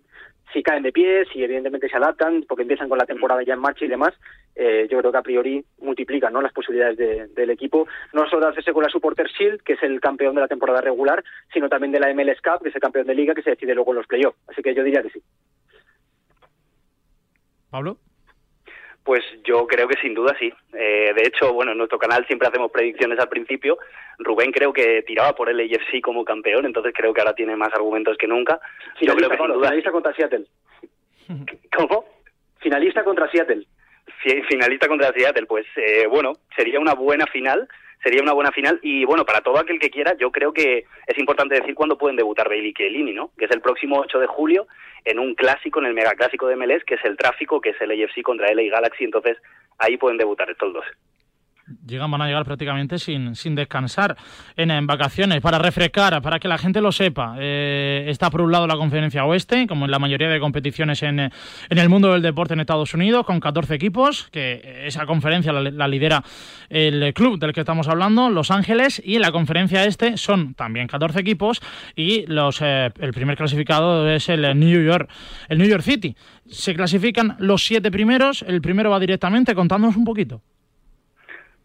si 0.52 0.62
caen 0.62 0.82
de 0.82 0.92
pie, 0.92 1.24
si 1.32 1.42
evidentemente 1.42 1.88
se 1.88 1.96
adaptan, 1.96 2.44
porque 2.48 2.62
empiezan 2.62 2.88
con 2.88 2.98
la 2.98 3.06
temporada 3.06 3.42
ya 3.42 3.54
en 3.54 3.60
marcha 3.60 3.84
y 3.84 3.88
demás, 3.88 4.14
eh, 4.54 4.86
yo 4.90 4.98
creo 4.98 5.12
que 5.12 5.18
a 5.18 5.22
priori 5.22 5.64
multiplican 5.78 6.32
¿no? 6.32 6.40
las 6.40 6.52
posibilidades 6.52 7.34
del 7.34 7.50
equipo, 7.50 7.86
no 8.12 8.28
solo 8.28 8.46
de 8.46 8.52
hacerse 8.52 8.72
con 8.72 8.82
la 8.82 8.88
Supporter 8.88 9.26
Shield, 9.26 9.62
que 9.62 9.74
es 9.74 9.82
el 9.82 10.00
campeón 10.00 10.34
de 10.34 10.40
la 10.40 10.48
temporada 10.48 10.80
regular, 10.80 11.22
sino 11.52 11.68
también 11.68 11.92
de 11.92 12.00
la 12.00 12.12
MLS 12.14 12.40
Cup, 12.40 12.62
que 12.62 12.70
es 12.70 12.74
el 12.74 12.80
campeón 12.80 13.06
de 13.06 13.14
liga, 13.14 13.34
que 13.34 13.42
se 13.42 13.50
decide 13.50 13.74
luego 13.74 13.92
en 13.92 13.98
los 13.98 14.06
playoffs. 14.06 14.38
Así 14.48 14.62
que 14.62 14.74
yo 14.74 14.82
diría 14.82 15.02
que 15.02 15.10
sí. 15.10 15.22
Pablo. 17.70 17.98
Pues 19.06 19.22
yo 19.44 19.68
creo 19.68 19.86
que 19.86 20.00
sin 20.00 20.14
duda 20.14 20.34
sí. 20.36 20.52
Eh, 20.72 21.12
de 21.14 21.22
hecho, 21.22 21.52
bueno, 21.52 21.70
en 21.70 21.78
nuestro 21.78 21.96
canal 21.96 22.26
siempre 22.26 22.48
hacemos 22.48 22.72
predicciones 22.72 23.20
al 23.20 23.28
principio. 23.28 23.78
Rubén 24.18 24.50
creo 24.50 24.72
que 24.72 25.02
tiraba 25.02 25.32
por 25.32 25.48
el 25.48 25.60
AFC 25.60 26.00
como 26.02 26.24
campeón, 26.24 26.66
entonces 26.66 26.92
creo 26.92 27.14
que 27.14 27.20
ahora 27.20 27.34
tiene 27.34 27.54
más 27.54 27.72
argumentos 27.72 28.18
que 28.18 28.26
nunca. 28.26 28.60
yo 29.00 29.14
creo 29.14 29.30
que 29.30 29.36
finalista 29.36 29.92
contra 29.92 30.12
Seattle. 30.12 30.46
¿Cómo? 31.76 32.04
Finalista 32.58 33.04
contra 33.04 33.30
Seattle. 33.30 33.64
Finalista 34.48 34.88
contra 34.88 35.12
Seattle, 35.12 35.46
pues 35.46 35.66
eh, 35.76 36.06
bueno, 36.08 36.32
sería 36.56 36.80
una 36.80 36.94
buena 36.94 37.26
final 37.26 37.68
sería 38.02 38.22
una 38.22 38.34
buena 38.34 38.52
final. 38.52 38.78
Y 38.82 39.04
bueno, 39.04 39.24
para 39.24 39.40
todo 39.40 39.58
aquel 39.58 39.80
que 39.80 39.90
quiera, 39.90 40.14
yo 40.16 40.30
creo 40.30 40.52
que 40.52 40.84
es 41.06 41.18
importante 41.18 41.56
decir 41.56 41.74
cuándo 41.74 41.98
pueden 41.98 42.16
debutar 42.16 42.48
Bailey 42.48 42.70
y 42.70 42.74
Chiellini, 42.74 43.12
¿no? 43.12 43.30
Que 43.36 43.46
es 43.46 43.50
el 43.50 43.60
próximo 43.60 43.98
8 43.98 44.20
de 44.20 44.26
julio 44.26 44.68
en 45.04 45.18
un 45.18 45.34
clásico, 45.34 45.80
en 45.80 45.86
el 45.86 45.94
megaclásico 45.94 46.46
de 46.46 46.56
MLS, 46.56 46.84
que 46.84 46.94
es 46.94 47.04
el 47.04 47.16
tráfico, 47.16 47.60
que 47.60 47.70
es 47.70 47.80
el 47.80 47.90
AFC 47.90 48.22
contra 48.22 48.52
LA 48.52 48.70
Galaxy, 48.70 49.04
entonces 49.04 49.38
ahí 49.78 49.96
pueden 49.96 50.18
debutar 50.18 50.50
estos 50.50 50.72
dos 50.72 50.84
llegan, 51.86 52.10
van 52.10 52.22
a 52.22 52.26
llegar 52.26 52.44
prácticamente 52.44 52.98
sin, 52.98 53.34
sin 53.34 53.54
descansar 53.54 54.16
en, 54.56 54.86
vacaciones, 54.86 55.40
para 55.40 55.58
refrescar, 55.58 56.20
para 56.22 56.38
que 56.38 56.48
la 56.48 56.58
gente 56.58 56.80
lo 56.80 56.92
sepa. 56.92 57.36
Eh, 57.38 58.06
está 58.08 58.30
por 58.30 58.40
un 58.42 58.52
lado 58.52 58.66
la 58.66 58.76
conferencia 58.76 59.24
oeste, 59.24 59.66
como 59.66 59.84
en 59.84 59.90
la 59.90 59.98
mayoría 59.98 60.28
de 60.28 60.40
competiciones 60.40 61.02
en, 61.02 61.18
en, 61.20 61.30
el 61.68 61.88
mundo 61.88 62.12
del 62.12 62.22
deporte 62.22 62.54
en 62.54 62.60
Estados 62.60 62.94
Unidos, 62.94 63.26
con 63.26 63.40
14 63.40 63.74
equipos, 63.74 64.28
que 64.30 64.84
esa 64.86 65.06
conferencia 65.06 65.52
la, 65.52 65.88
lidera 65.88 66.22
el 66.68 67.12
club 67.14 67.38
del 67.38 67.52
que 67.52 67.60
estamos 67.60 67.88
hablando, 67.88 68.30
Los 68.30 68.50
Ángeles, 68.50 69.00
y 69.04 69.16
en 69.16 69.22
la 69.22 69.32
conferencia 69.32 69.84
este 69.84 70.16
son 70.16 70.54
también 70.54 70.86
14 70.86 71.20
equipos 71.20 71.60
y 71.94 72.26
los 72.26 72.60
eh, 72.62 72.90
el 73.00 73.12
primer 73.12 73.36
clasificado 73.36 74.08
es 74.08 74.28
el 74.28 74.58
New 74.58 74.84
York, 74.84 75.10
el 75.48 75.58
New 75.58 75.68
York 75.68 75.82
City. 75.82 76.16
Se 76.48 76.74
clasifican 76.74 77.36
los 77.38 77.64
siete 77.64 77.90
primeros, 77.90 78.42
el 78.42 78.60
primero 78.60 78.90
va 78.90 79.00
directamente, 79.00 79.54
contándonos 79.54 79.96
un 79.96 80.04
poquito. 80.04 80.42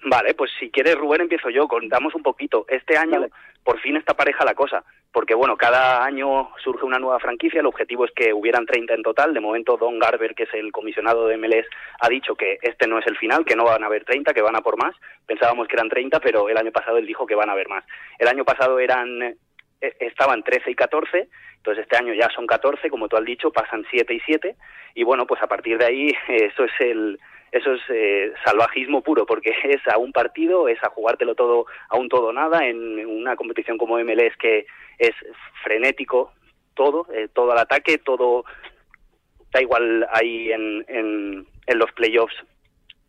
Vale, 0.03 0.33
pues 0.33 0.51
si 0.59 0.71
quieres, 0.71 0.95
Rubén, 0.95 1.21
empiezo 1.21 1.50
yo. 1.50 1.68
Contamos 1.68 2.15
un 2.15 2.24
poquito. 2.24 2.65
Este 2.68 2.98
año, 2.98 3.27
por 3.63 3.80
fin 3.80 3.98
está 3.98 4.15
pareja 4.15 4.44
la 4.44 4.56
cosa, 4.56 4.83
porque 5.12 5.36
bueno, 5.36 5.56
cada 5.56 6.03
año 6.03 6.50
surge 6.63 6.85
una 6.85 6.97
nueva 6.97 7.19
franquicia. 7.19 7.59
El 7.59 7.68
objetivo 7.68 8.06
es 8.06 8.11
que 8.11 8.33
hubieran 8.33 8.66
30 8.66 8.95
en 8.95 9.04
total. 9.04 9.33
De 9.33 9.40
momento, 9.40 9.78
Don 9.78 9.99
Garber, 9.99 10.33
que 10.33 10.44
es 10.44 10.54
el 10.54 10.71
comisionado 10.71 11.28
de 11.28 11.37
MLS, 11.37 11.68
ha 11.99 12.09
dicho 12.09 12.33
que 12.35 12.57
este 12.64 12.87
no 12.87 12.97
es 12.97 13.06
el 13.06 13.18
final, 13.18 13.45
que 13.45 13.56
no 13.56 13.66
van 13.66 13.83
a 13.83 13.87
haber 13.87 14.04
30, 14.04 14.33
que 14.33 14.42
van 14.42 14.56
a 14.56 14.61
por 14.61 14.78
más. 14.78 14.95
Pensábamos 15.28 15.68
que 15.68 15.75
eran 15.75 15.90
30, 15.90 16.19
pero 16.19 16.49
el 16.49 16.57
año 16.57 16.71
pasado 16.71 16.97
él 16.97 17.06
dijo 17.06 17.28
que 17.28 17.35
van 17.35 17.49
a 17.49 17.54
haber 17.54 17.69
más. 17.69 17.83
El 18.18 18.28
año 18.28 18.44
pasado 18.44 18.80
eran 18.80 19.35
eh, 19.81 19.95
estaban 19.99 20.44
13 20.44 20.69
y 20.71 20.75
14, 20.75 21.28
entonces 21.57 21.83
este 21.83 21.97
año 21.97 22.14
ya 22.14 22.30
son 22.35 22.45
14, 22.45 22.90
como 22.90 23.07
tú 23.07 23.18
has 23.18 23.25
dicho, 23.25 23.52
pasan 23.52 23.83
7 23.90 24.14
y 24.14 24.19
7, 24.19 24.56
y 24.94 25.04
bueno, 25.04 25.25
pues 25.25 25.42
a 25.42 25.47
partir 25.47 25.80
de 25.80 25.85
ahí 25.85 26.07
eso 26.28 26.66
es 26.66 26.71
el, 26.80 27.19
eso 27.51 27.73
es 27.73 27.81
eh, 27.89 28.33
salvajismo 28.45 29.01
puro, 29.01 29.25
porque 29.25 29.51
es 29.63 29.85
a 29.87 29.97
un 29.97 30.11
partido, 30.11 30.67
es 30.67 30.81
a 30.83 30.89
jugártelo 30.89 31.35
todo 31.35 31.65
a 31.89 31.97
un 31.97 32.09
todo 32.09 32.31
nada 32.33 32.65
en 32.67 33.05
una 33.05 33.35
competición 33.35 33.77
como 33.77 33.99
MLS 33.99 34.35
que 34.39 34.65
es 34.97 35.15
frenético 35.63 36.31
todo, 36.73 37.07
eh, 37.13 37.27
todo 37.33 37.51
al 37.51 37.59
ataque, 37.59 37.97
todo 37.97 38.45
da 39.51 39.61
igual 39.61 40.07
ahí 40.11 40.51
en, 40.51 40.85
en, 40.87 41.45
en 41.67 41.77
los 41.77 41.91
playoffs 41.91 42.35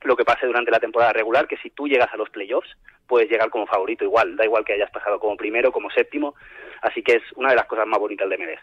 lo 0.04 0.16
que 0.16 0.25
pase 0.25 0.46
durante 0.46 0.70
la 0.72 0.80
temporada 0.80 1.12
regular, 1.12 1.46
que 1.46 1.56
si 1.58 1.70
tú 1.70 1.87
llegas 1.87 2.12
a 2.12 2.16
los 2.16 2.28
playoffs 2.30 2.68
puedes 3.06 3.30
llegar 3.30 3.50
como 3.50 3.66
favorito 3.66 4.04
igual, 4.04 4.37
da 4.37 4.44
igual 4.44 4.64
que 4.64 4.72
hayas 4.72 4.90
pasado 4.90 5.20
como 5.20 5.37
primero, 5.37 5.70
como 5.70 5.90
séptimo, 5.90 6.34
así 6.80 7.02
que 7.02 7.16
es 7.16 7.22
una 7.37 7.50
de 7.50 7.56
las 7.56 7.66
cosas 7.66 7.87
más 7.87 8.00
bonitas 8.00 8.28
de 8.28 8.38
MLS. 8.38 8.61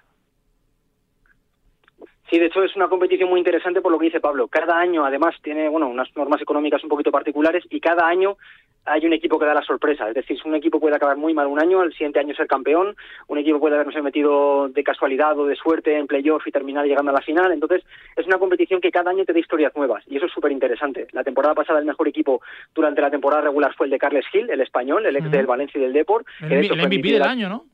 Sí, 2.29 2.37
de 2.37 2.45
hecho 2.45 2.63
es 2.63 2.75
una 2.75 2.87
competición 2.87 3.29
muy 3.29 3.39
interesante 3.39 3.81
por 3.81 3.91
lo 3.91 3.97
que 3.97 4.05
dice 4.05 4.19
Pablo. 4.19 4.47
Cada 4.47 4.77
año, 4.77 5.03
además, 5.03 5.35
tiene 5.41 5.67
bueno 5.67 5.87
unas 5.87 6.15
normas 6.15 6.41
económicas 6.41 6.83
un 6.83 6.89
poquito 6.89 7.11
particulares 7.11 7.63
y 7.69 7.79
cada 7.79 8.07
año 8.07 8.37
hay 8.85 9.05
un 9.05 9.13
equipo 9.13 9.39
que 9.39 9.45
da 9.45 9.53
la 9.53 9.63
sorpresa. 9.63 10.07
Es 10.09 10.15
decir, 10.15 10.39
un 10.45 10.55
equipo 10.55 10.79
puede 10.79 10.95
acabar 10.95 11.17
muy 11.17 11.33
mal 11.33 11.47
un 11.47 11.59
año, 11.59 11.81
el 11.81 11.91
siguiente 11.91 12.19
año 12.19 12.35
ser 12.35 12.47
campeón, 12.47 12.95
un 13.27 13.37
equipo 13.37 13.59
puede 13.59 13.75
habernos 13.75 13.95
metido 14.03 14.69
de 14.69 14.83
casualidad 14.83 15.37
o 15.39 15.45
de 15.45 15.55
suerte 15.55 15.97
en 15.97 16.07
playoff 16.07 16.45
y 16.45 16.51
terminar 16.51 16.85
llegando 16.85 17.11
a 17.11 17.15
la 17.15 17.21
final. 17.21 17.51
Entonces, 17.51 17.83
es 18.15 18.25
una 18.27 18.37
competición 18.37 18.79
que 18.79 18.91
cada 18.91 19.09
año 19.09 19.25
te 19.25 19.33
da 19.33 19.39
historias 19.39 19.75
nuevas 19.75 20.03
y 20.07 20.17
eso 20.17 20.27
es 20.27 20.31
súper 20.31 20.51
interesante. 20.51 21.07
La 21.11 21.23
temporada 21.23 21.55
pasada 21.55 21.79
el 21.79 21.85
mejor 21.85 22.07
equipo 22.07 22.41
durante 22.75 23.01
la 23.01 23.09
temporada 23.09 23.41
regular 23.41 23.73
fue 23.75 23.87
el 23.87 23.91
de 23.91 23.99
Carles 23.99 24.25
Gil, 24.31 24.49
el 24.49 24.61
español, 24.61 25.05
el 25.05 25.15
ex 25.15 25.31
del 25.31 25.47
Valencia 25.47 25.79
y 25.79 25.81
del 25.81 25.93
Deport. 25.93 26.27
El, 26.41 26.69
MVP 26.69 27.11
del 27.11 27.23
año, 27.23 27.49
¿no? 27.49 27.65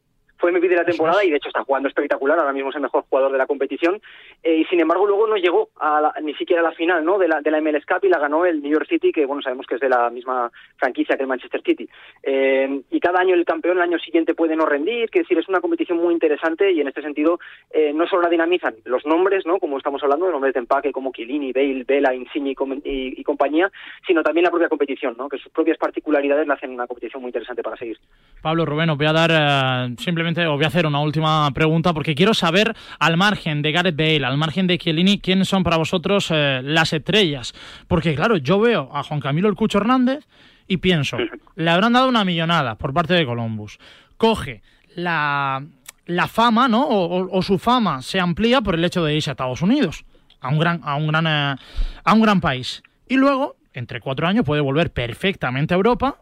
Fue 0.46 0.52
MVP 0.52 0.68
de 0.68 0.76
la 0.76 0.86
temporada 0.86 1.26
y 1.26 1.32
de 1.32 1.38
hecho 1.38 1.50
está 1.50 1.64
jugando 1.64 1.90
espectacular, 1.90 2.38
ahora 2.38 2.54
mismo 2.54 2.70
es 2.70 2.76
el 2.76 2.84
mejor 2.84 3.04
jugador 3.10 3.32
de 3.32 3.40
la 3.40 3.48
competición, 3.48 4.00
eh, 4.44 4.58
y 4.58 4.66
sin 4.66 4.80
embargo 4.80 5.08
luego 5.08 5.26
no 5.26 5.38
llegó 5.38 5.70
a 5.80 6.14
ni 6.22 6.36
siquiera 6.36 6.62
a 6.62 6.66
la 6.66 6.72
final 6.74 7.04
¿no? 7.04 7.18
de, 7.18 7.28
la, 7.28 7.42
de 7.42 7.50
la 7.50 7.60
MLS 7.62 7.84
Cup 7.88 8.04
y 8.04 8.10
la 8.10 8.20
ganó 8.20 8.46
el 8.46 8.62
New 8.62 8.72
York 8.72 8.86
City, 8.88 9.12
que 9.12 9.26
bueno, 9.26 9.42
sabemos 9.42 9.66
que 9.66 9.74
es 9.74 9.82
de 9.82 9.90
la 9.90 10.12
misma 10.12 10.52
franquicia 10.78 11.16
que 11.16 11.24
el 11.24 11.28
Manchester 11.28 11.64
City. 11.64 11.90
Eh, 12.22 12.80
y 12.92 13.00
cada 13.00 13.22
año 13.22 13.34
el 13.34 13.44
campeón 13.44 13.78
el 13.78 13.84
año 13.84 13.98
siguiente 13.98 14.36
puede 14.36 14.56
no 14.56 14.68
rendir, 14.68 15.10
que 15.10 15.22
decir, 15.22 15.40
es 15.40 15.50
una 15.50 15.62
competición 15.62 15.98
muy 15.98 16.14
interesante 16.14 16.72
y 16.72 16.80
en 16.80 16.90
este 16.90 17.02
sentido 17.02 17.40
eh, 17.72 17.92
no 17.92 18.06
solo 18.06 18.22
la 18.22 18.30
dinamizan 18.30 18.76
los 18.86 19.04
nombres, 19.08 19.48
¿no? 19.48 19.58
como 19.58 19.80
estamos 19.80 20.04
hablando, 20.04 20.28
de 20.28 20.32
nombres 20.32 20.54
de 20.54 20.60
empaque 20.60 20.92
como 20.92 21.12
Chiellini, 21.12 21.54
Bale, 21.54 21.86
Vela, 21.88 22.14
Insigne 22.14 22.52
y, 22.52 23.20
y, 23.20 23.24
compañía, 23.24 23.72
sino 24.06 24.22
también 24.22 24.44
la 24.44 24.52
propia 24.52 24.70
competición, 24.70 25.16
¿no? 25.18 25.28
que 25.28 25.40
sus 25.40 25.52
propias 25.52 25.80
particularidades 25.80 26.48
la 26.48 26.54
hacen 26.54 26.70
una 26.70 26.86
competición 26.86 27.24
muy 27.24 27.30
interesante 27.30 27.64
para 27.64 27.78
seguir. 27.78 27.98
Pablo 28.44 28.64
Rubén, 28.64 28.92
os 28.92 28.98
voy 29.00 29.08
a 29.08 29.14
dar 29.14 29.32
eh, 29.32 29.96
simplemente, 29.98 30.35
os 30.38 30.56
voy 30.56 30.64
a 30.64 30.68
hacer 30.68 30.86
una 30.86 31.00
última 31.00 31.50
pregunta 31.52 31.94
porque 31.94 32.16
quiero 32.16 32.34
saber 32.34 32.76
al 33.00 33.18
margen 33.18 33.62
de 33.62 33.72
Gareth 33.72 33.96
Bale, 33.96 34.26
al 34.26 34.38
margen 34.38 34.68
de 34.68 34.78
Chiellini, 34.78 35.20
quiénes 35.20 35.48
son 35.48 35.64
para 35.64 35.78
vosotros 35.78 36.30
eh, 36.32 36.62
las 36.64 36.94
estrellas. 36.94 37.54
Porque 37.88 38.16
claro, 38.16 38.38
yo 38.38 38.60
veo 38.60 38.90
a 38.94 39.04
Juan 39.04 39.20
Camilo 39.20 39.48
el 39.48 39.56
Cucho 39.56 39.78
Hernández 39.78 40.28
y 40.68 40.78
pienso, 40.78 41.18
le 41.56 41.70
habrán 41.70 41.94
dado 41.94 42.10
una 42.10 42.26
millonada 42.26 42.76
por 42.76 42.94
parte 42.94 43.14
de 43.14 43.26
Columbus. 43.26 43.78
Coge 44.18 44.62
la, 44.96 45.64
la 46.06 46.28
fama, 46.28 46.68
¿no? 46.68 46.88
O, 46.88 47.42
su 47.42 47.58
fama 47.58 48.02
se 48.02 48.20
amplía 48.20 48.62
por 48.62 48.76
el 48.76 48.84
hecho 48.84 49.04
de 49.04 49.16
irse 49.16 49.30
a 49.30 49.34
Estados 49.34 49.62
Unidos, 49.62 50.06
a 50.42 50.50
un 50.50 50.60
gran, 50.60 50.82
a 50.84 50.96
un 50.96 51.08
gran, 51.08 51.28
eh, 51.28 51.56
a 52.04 52.14
un 52.14 52.22
gran 52.22 52.42
país. 52.42 52.84
Y 53.08 53.16
luego, 53.16 53.56
entre 53.74 54.00
cuatro 54.02 54.28
años, 54.28 54.46
puede 54.46 54.62
volver 54.62 54.92
perfectamente 54.92 55.74
a 55.74 55.78
Europa. 55.78 56.18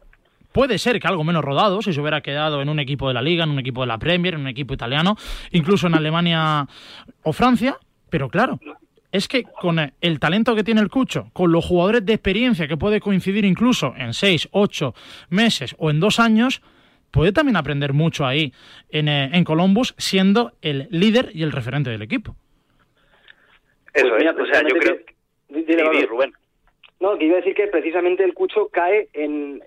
Puede 0.53 0.77
ser 0.77 0.99
que 0.99 1.07
algo 1.07 1.23
menos 1.23 1.43
rodado, 1.43 1.81
si 1.81 1.91
se 1.91 1.99
hubiera 1.99 2.21
quedado 2.21 2.61
en 2.61 2.69
un 2.69 2.79
equipo 2.79 3.07
de 3.07 3.15
la 3.15 3.21
Liga, 3.21 3.43
en 3.43 3.49
un 3.49 3.59
equipo 3.59 3.81
de 3.81 3.87
la 3.87 3.97
Premier, 3.97 4.35
en 4.35 4.41
un 4.41 4.47
equipo 4.47 4.73
italiano, 4.73 5.17
incluso 5.51 5.87
en 5.87 5.95
Alemania 5.95 6.67
o 7.23 7.33
Francia. 7.33 7.77
Pero 8.09 8.29
claro, 8.29 8.59
es 9.11 9.27
que 9.27 9.43
con 9.43 9.79
el 9.79 10.19
talento 10.19 10.55
que 10.55 10.63
tiene 10.63 10.81
el 10.81 10.89
Cucho, 10.89 11.29
con 11.33 11.51
los 11.51 11.65
jugadores 11.65 12.05
de 12.05 12.13
experiencia 12.13 12.67
que 12.67 12.77
puede 12.77 12.99
coincidir 12.99 13.45
incluso 13.45 13.93
en 13.97 14.13
seis, 14.13 14.47
ocho 14.51 14.93
meses 15.29 15.75
o 15.79 15.89
en 15.89 15.99
dos 15.99 16.19
años, 16.19 16.61
puede 17.09 17.31
también 17.31 17.55
aprender 17.55 17.93
mucho 17.93 18.25
ahí 18.25 18.53
en, 18.89 19.07
eh, 19.07 19.29
en 19.33 19.43
Columbus, 19.43 19.95
siendo 19.97 20.53
el 20.61 20.87
líder 20.91 21.31
y 21.33 21.43
el 21.43 21.51
referente 21.51 21.89
del 21.89 22.01
equipo. 22.03 22.35
Eso 23.93 24.07
pues 24.09 24.23
es, 24.23 24.39
o 24.39 24.45
sea, 24.45 24.61
yo 24.61 24.75
creo... 24.75 24.97
Que... 25.05 26.05
Rubén. 26.07 26.33
No, 27.03 27.17
que 27.17 27.25
iba 27.25 27.35
a 27.35 27.41
decir 27.41 27.53
que 27.53 27.67
precisamente 27.67 28.23
el 28.23 28.33
Cucho 28.33 28.69
cae 28.71 29.09
en, 29.11 29.61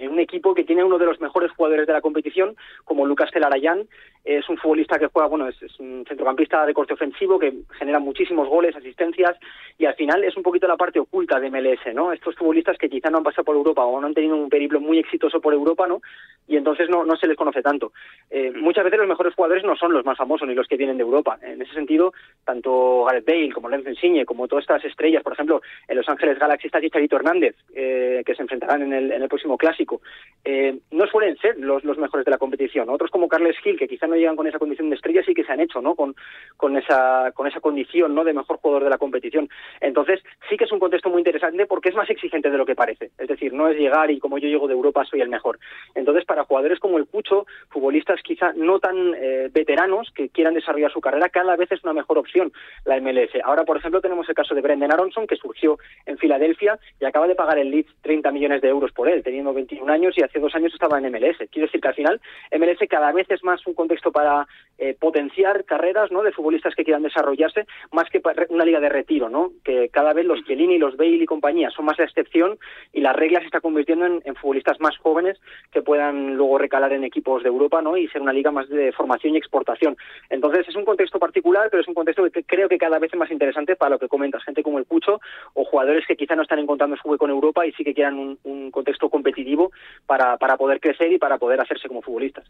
un 0.00 0.18
equipo 0.18 0.54
que 0.54 0.64
tiene 0.64 0.82
uno 0.82 0.96
de 0.96 1.04
los 1.04 1.20
mejores 1.20 1.50
jugadores 1.52 1.86
de 1.86 1.92
la 1.92 2.00
competición, 2.00 2.56
como 2.86 3.04
Lucas 3.04 3.30
Telarayán. 3.30 3.86
Es 4.24 4.48
un 4.48 4.56
futbolista 4.56 4.98
que 4.98 5.08
juega, 5.08 5.28
bueno, 5.28 5.46
es, 5.46 5.60
un 5.78 6.06
centrocampista 6.08 6.64
de 6.64 6.72
corte 6.72 6.94
ofensivo 6.94 7.38
que 7.38 7.52
genera 7.78 7.98
muchísimos 7.98 8.48
goles, 8.48 8.74
asistencias, 8.74 9.36
y 9.76 9.84
al 9.84 9.94
final 9.94 10.24
es 10.24 10.34
un 10.38 10.42
poquito 10.42 10.66
la 10.66 10.78
parte 10.78 10.98
oculta 10.98 11.38
de 11.38 11.50
MLS, 11.50 11.94
¿no? 11.94 12.14
Estos 12.14 12.34
futbolistas 12.34 12.78
que 12.78 12.88
quizá 12.88 13.10
no 13.10 13.18
han 13.18 13.24
pasado 13.24 13.44
por 13.44 13.56
Europa 13.56 13.84
o 13.84 14.00
no 14.00 14.06
han 14.06 14.14
tenido 14.14 14.36
un 14.36 14.48
periplo 14.48 14.80
muy 14.80 14.98
exitoso 14.98 15.38
por 15.38 15.52
Europa, 15.52 15.86
¿no? 15.86 16.00
Y 16.46 16.56
entonces 16.56 16.88
no, 16.88 17.04
no 17.04 17.16
se 17.16 17.26
les 17.26 17.36
conoce 17.36 17.62
tanto. 17.62 17.92
Eh, 18.30 18.52
muchas 18.54 18.84
veces 18.84 18.98
los 18.98 19.08
mejores 19.08 19.34
jugadores 19.34 19.64
no 19.64 19.76
son 19.76 19.92
los 19.92 20.04
más 20.04 20.18
famosos 20.18 20.48
ni 20.48 20.54
los 20.54 20.66
que 20.66 20.76
vienen 20.76 20.96
de 20.96 21.02
Europa. 21.04 21.38
En 21.42 21.62
ese 21.62 21.72
sentido, 21.74 22.12
tanto 22.44 23.04
Gareth 23.04 23.26
Bale 23.26 23.52
como 23.52 23.68
Lenz 23.68 23.86
Insigne, 23.86 24.24
como 24.24 24.48
todas 24.48 24.64
estas 24.64 24.84
estrellas, 24.84 25.22
por 25.22 25.32
ejemplo, 25.32 25.62
en 25.86 25.96
Los 25.96 26.08
Ángeles 26.08 26.38
Galaxy 26.38 26.66
está 26.66 26.80
Chicharito 26.80 27.16
Hernández, 27.16 27.54
eh, 27.74 28.22
que 28.26 28.34
se 28.34 28.42
enfrentarán 28.42 28.82
en 28.82 28.92
el, 28.92 29.12
en 29.12 29.22
el 29.22 29.28
próximo 29.28 29.56
clásico, 29.56 30.00
eh, 30.44 30.78
no 30.90 31.06
suelen 31.06 31.36
ser 31.38 31.58
los, 31.58 31.84
los 31.84 31.98
mejores 31.98 32.24
de 32.24 32.30
la 32.30 32.38
competición. 32.38 32.88
Otros 32.90 33.10
como 33.10 33.28
Carles 33.28 33.58
Gil, 33.58 33.78
que 33.78 33.88
quizá 33.88 34.06
no 34.06 34.16
llegan 34.16 34.36
con 34.36 34.46
esa 34.46 34.58
condición 34.58 34.90
de 34.90 34.96
estrella, 34.96 35.22
sí 35.24 35.34
que 35.34 35.44
se 35.44 35.52
han 35.52 35.60
hecho, 35.60 35.80
¿no? 35.80 35.94
Con, 35.94 36.14
con 36.56 36.76
esa, 36.76 37.32
con 37.32 37.46
esa 37.46 37.60
condición, 37.60 38.14
¿no? 38.14 38.24
De 38.24 38.32
mejor 38.32 38.56
jugador 38.58 38.84
de 38.84 38.90
la 38.90 38.98
competición. 38.98 39.48
Entonces, 39.80 40.20
sí 40.48 40.56
que 40.56 40.64
es 40.64 40.72
un 40.72 40.80
contexto 40.80 41.10
muy 41.10 41.20
interesante 41.20 41.66
porque 41.66 41.90
es 41.90 41.94
más 41.94 42.10
exigente 42.10 42.50
de 42.50 42.58
lo 42.58 42.66
que 42.66 42.74
parece. 42.74 43.10
Es 43.18 43.28
decir, 43.28 43.52
no 43.52 43.68
es 43.68 43.76
llegar 43.76 44.10
y 44.10 44.18
como 44.18 44.38
yo 44.38 44.48
llego 44.48 44.66
de 44.66 44.74
Europa 44.74 45.04
soy 45.04 45.20
el 45.20 45.28
mejor. 45.28 45.58
Entonces, 45.94 46.24
para 46.24 46.39
jugadores 46.44 46.78
como 46.78 46.98
el 46.98 47.06
Cucho, 47.06 47.46
futbolistas 47.68 48.20
quizá 48.22 48.52
no 48.54 48.78
tan 48.78 49.14
eh, 49.14 49.48
veteranos 49.52 50.10
que 50.14 50.28
quieran 50.28 50.54
desarrollar 50.54 50.92
su 50.92 51.00
carrera, 51.00 51.28
cada 51.28 51.56
vez 51.56 51.70
es 51.72 51.82
una 51.84 51.92
mejor 51.92 52.18
opción 52.18 52.52
la 52.84 53.00
MLS. 53.00 53.30
Ahora, 53.44 53.64
por 53.64 53.76
ejemplo, 53.76 54.00
tenemos 54.00 54.28
el 54.28 54.34
caso 54.34 54.54
de 54.54 54.60
Brendan 54.60 54.92
Aronson, 54.92 55.26
que 55.26 55.36
surgió 55.36 55.78
en 56.06 56.18
Filadelfia 56.18 56.78
y 57.00 57.04
acaba 57.04 57.26
de 57.26 57.34
pagar 57.34 57.58
el 57.58 57.70
Leeds 57.70 57.94
30 58.02 58.30
millones 58.32 58.62
de 58.62 58.68
euros 58.68 58.92
por 58.92 59.08
él, 59.08 59.22
teniendo 59.22 59.52
21 59.52 59.90
años 59.92 60.16
y 60.16 60.22
hace 60.22 60.40
dos 60.40 60.54
años 60.54 60.72
estaba 60.72 60.98
en 60.98 61.10
MLS. 61.10 61.38
Quiero 61.50 61.66
decir 61.66 61.80
que 61.80 61.88
al 61.88 61.94
final 61.94 62.20
MLS 62.52 62.78
cada 62.88 63.12
vez 63.12 63.30
es 63.30 63.42
más 63.44 63.66
un 63.66 63.74
contexto 63.74 64.12
para 64.12 64.46
eh, 64.78 64.96
potenciar 64.98 65.64
carreras 65.64 66.10
¿no? 66.10 66.22
de 66.22 66.32
futbolistas 66.32 66.74
que 66.74 66.84
quieran 66.84 67.02
desarrollarse, 67.02 67.66
más 67.92 68.08
que 68.10 68.22
una 68.48 68.64
liga 68.64 68.80
de 68.80 68.88
retiro, 68.88 69.28
¿no? 69.28 69.52
que 69.64 69.88
cada 69.88 70.12
vez 70.12 70.24
los 70.24 70.44
Chiellini, 70.44 70.78
los 70.78 70.96
Bale 70.96 71.16
y 71.16 71.26
compañía 71.26 71.70
son 71.70 71.84
más 71.84 71.98
la 71.98 72.04
excepción 72.04 72.58
y 72.92 73.00
la 73.00 73.12
regla 73.12 73.40
se 73.40 73.46
está 73.46 73.60
convirtiendo 73.60 74.06
en, 74.06 74.22
en, 74.24 74.34
futbolistas 74.34 74.80
más 74.80 74.96
jóvenes 74.98 75.38
que 75.70 75.82
puedan 75.82 76.19
luego 76.36 76.58
recalar 76.58 76.92
en 76.92 77.04
equipos 77.04 77.42
de 77.42 77.48
Europa 77.48 77.82
¿no? 77.82 77.96
y 77.96 78.08
ser 78.08 78.22
una 78.22 78.32
liga 78.32 78.50
más 78.50 78.68
de 78.68 78.92
formación 78.92 79.34
y 79.34 79.38
exportación. 79.38 79.96
Entonces 80.28 80.68
es 80.68 80.76
un 80.76 80.84
contexto 80.84 81.18
particular, 81.18 81.68
pero 81.70 81.82
es 81.82 81.88
un 81.88 81.94
contexto 81.94 82.28
que 82.30 82.44
creo 82.44 82.68
que 82.68 82.78
cada 82.78 82.98
vez 82.98 83.12
es 83.12 83.18
más 83.18 83.30
interesante 83.30 83.76
para 83.76 83.90
lo 83.90 83.98
que 83.98 84.08
comentas, 84.08 84.44
gente 84.44 84.62
como 84.62 84.78
el 84.78 84.86
Cucho 84.86 85.20
o 85.54 85.64
jugadores 85.64 86.06
que 86.06 86.16
quizá 86.16 86.34
no 86.34 86.42
están 86.42 86.58
encontrando 86.58 86.96
su 86.96 87.08
hueco 87.08 87.24
en 87.24 87.32
Europa 87.32 87.66
y 87.66 87.72
sí 87.72 87.84
que 87.84 87.94
quieran 87.94 88.38
un, 88.42 88.70
contexto 88.70 89.10
competitivo 89.10 89.72
para, 90.06 90.36
para 90.36 90.56
poder 90.56 90.80
crecer 90.80 91.10
y 91.12 91.18
para 91.18 91.38
poder 91.38 91.60
hacerse 91.60 91.88
como 91.88 92.02
futbolistas 92.02 92.44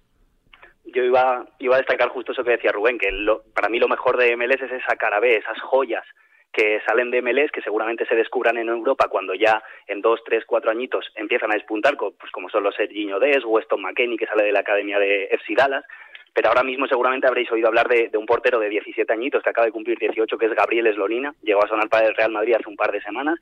yo 0.85 1.05
iba, 1.05 1.47
iba 1.59 1.77
a 1.77 1.79
destacar 1.79 2.09
justo 2.09 2.33
eso 2.33 2.43
que 2.43 2.53
decía 2.53 2.73
Rubén, 2.73 2.99
que 2.99 3.13
lo, 3.13 3.43
para 3.55 3.69
mí 3.69 3.79
lo 3.79 3.89
mejor 3.89 4.17
de 4.17 4.37
MLS 4.37 4.63
es 4.63 4.73
esa 4.73 4.97
cara 4.97 5.21
B, 5.21 5.37
esas 5.37 5.61
joyas 5.61 6.05
que 6.53 6.81
salen 6.87 7.11
de 7.11 7.23
MLS, 7.23 7.51
que 7.53 7.63
seguramente 7.63 8.07
se 8.07 8.17
descubran 8.17 8.59
en 8.59 8.69
Europa 8.69 9.09
cuando 9.09 9.35
ya 9.35 9.63
en 9.87 10.01
dos, 10.01 10.21
tres, 10.25 10.45
cuatro 10.47 10.71
añitos 10.71 11.11
empiezan 11.15 11.51
a 11.53 11.55
despuntar, 11.55 11.97
pues 11.97 12.33
como 12.33 12.49
son 12.49 12.65
los 12.65 12.75
Serginho 12.75 13.19
Des, 13.19 13.45
Weston 13.45 13.83
McKennie, 13.83 14.19
que 14.19 14.27
sale 14.27 14.45
de 14.45 14.53
la 14.53 14.61
academia 14.61 14.99
de 14.99 15.25
FC 15.33 15.55
Dallas, 15.55 15.85
pero 16.33 16.49
ahora 16.49 16.63
mismo 16.63 16.87
seguramente 16.87 17.27
habréis 17.27 17.51
oído 17.51 17.69
hablar 17.69 17.89
de, 17.89 18.11
un 18.17 18.27
portero 18.27 18.59
de 18.59 18.69
17 18.69 19.13
añitos 19.13 19.43
que 19.43 19.51
acaba 19.51 19.67
de 19.67 19.73
cumplir 19.73 19.99
18, 19.99 20.39
que 20.39 20.47
es 20.47 20.55
Gabriel 20.55 20.87
Eslonina, 20.87 21.35
llegó 21.43 21.65
a 21.65 21.69
sonar 21.69 21.89
para 21.89 22.07
el 22.07 22.15
Real 22.15 22.31
Madrid 22.31 22.55
hace 22.55 22.69
un 22.69 22.77
par 22.77 22.93
de 22.93 23.03
semanas, 23.03 23.39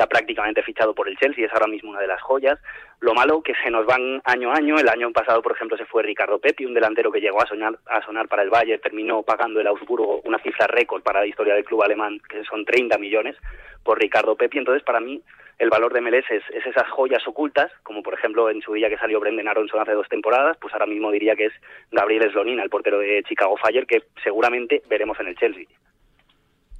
está 0.00 0.08
prácticamente 0.08 0.62
fichado 0.62 0.94
por 0.94 1.10
el 1.10 1.18
Chelsea, 1.18 1.44
es 1.44 1.52
ahora 1.52 1.66
mismo 1.66 1.90
una 1.90 2.00
de 2.00 2.06
las 2.06 2.22
joyas. 2.22 2.58
Lo 3.00 3.12
malo 3.12 3.42
que 3.42 3.52
se 3.62 3.70
nos 3.70 3.84
van 3.84 4.22
año 4.24 4.50
a 4.50 4.56
año, 4.56 4.78
el 4.78 4.88
año 4.88 5.12
pasado, 5.12 5.42
por 5.42 5.52
ejemplo, 5.52 5.76
se 5.76 5.84
fue 5.84 6.02
Ricardo 6.02 6.38
Pepi, 6.38 6.64
un 6.64 6.72
delantero 6.72 7.12
que 7.12 7.20
llegó 7.20 7.42
a 7.42 7.46
sonar, 7.46 7.78
a 7.84 8.02
sonar 8.02 8.26
para 8.26 8.42
el 8.42 8.48
Bayern, 8.48 8.80
terminó 8.80 9.22
pagando 9.22 9.60
el 9.60 9.66
Augsburgo 9.66 10.22
una 10.24 10.38
cifra 10.38 10.66
récord 10.68 11.02
para 11.02 11.20
la 11.20 11.26
historia 11.26 11.52
del 11.52 11.66
club 11.66 11.82
alemán, 11.82 12.18
que 12.30 12.42
son 12.44 12.64
30 12.64 12.96
millones 12.96 13.36
por 13.84 14.00
Ricardo 14.00 14.36
Pepi, 14.36 14.56
entonces 14.56 14.82
para 14.84 15.00
mí 15.00 15.20
el 15.58 15.68
valor 15.68 15.92
de 15.92 16.00
MLS 16.00 16.30
es, 16.30 16.44
es, 16.54 16.64
esas 16.64 16.88
joyas 16.88 17.26
ocultas, 17.28 17.70
como 17.82 18.02
por 18.02 18.14
ejemplo 18.14 18.48
en 18.48 18.62
su 18.62 18.72
día 18.72 18.88
que 18.88 18.96
salió 18.96 19.20
Brendan 19.20 19.48
Aronson 19.48 19.80
hace 19.80 19.92
dos 19.92 20.08
temporadas, 20.08 20.56
pues 20.58 20.72
ahora 20.72 20.86
mismo 20.86 21.10
diría 21.10 21.36
que 21.36 21.46
es 21.46 21.52
Gabriel 21.92 22.30
Slonina, 22.32 22.62
el 22.62 22.70
portero 22.70 23.00
de 23.00 23.22
Chicago 23.28 23.58
Fire, 23.58 23.86
que 23.86 24.04
seguramente 24.24 24.82
veremos 24.88 25.20
en 25.20 25.26
el 25.26 25.36
Chelsea. 25.36 25.66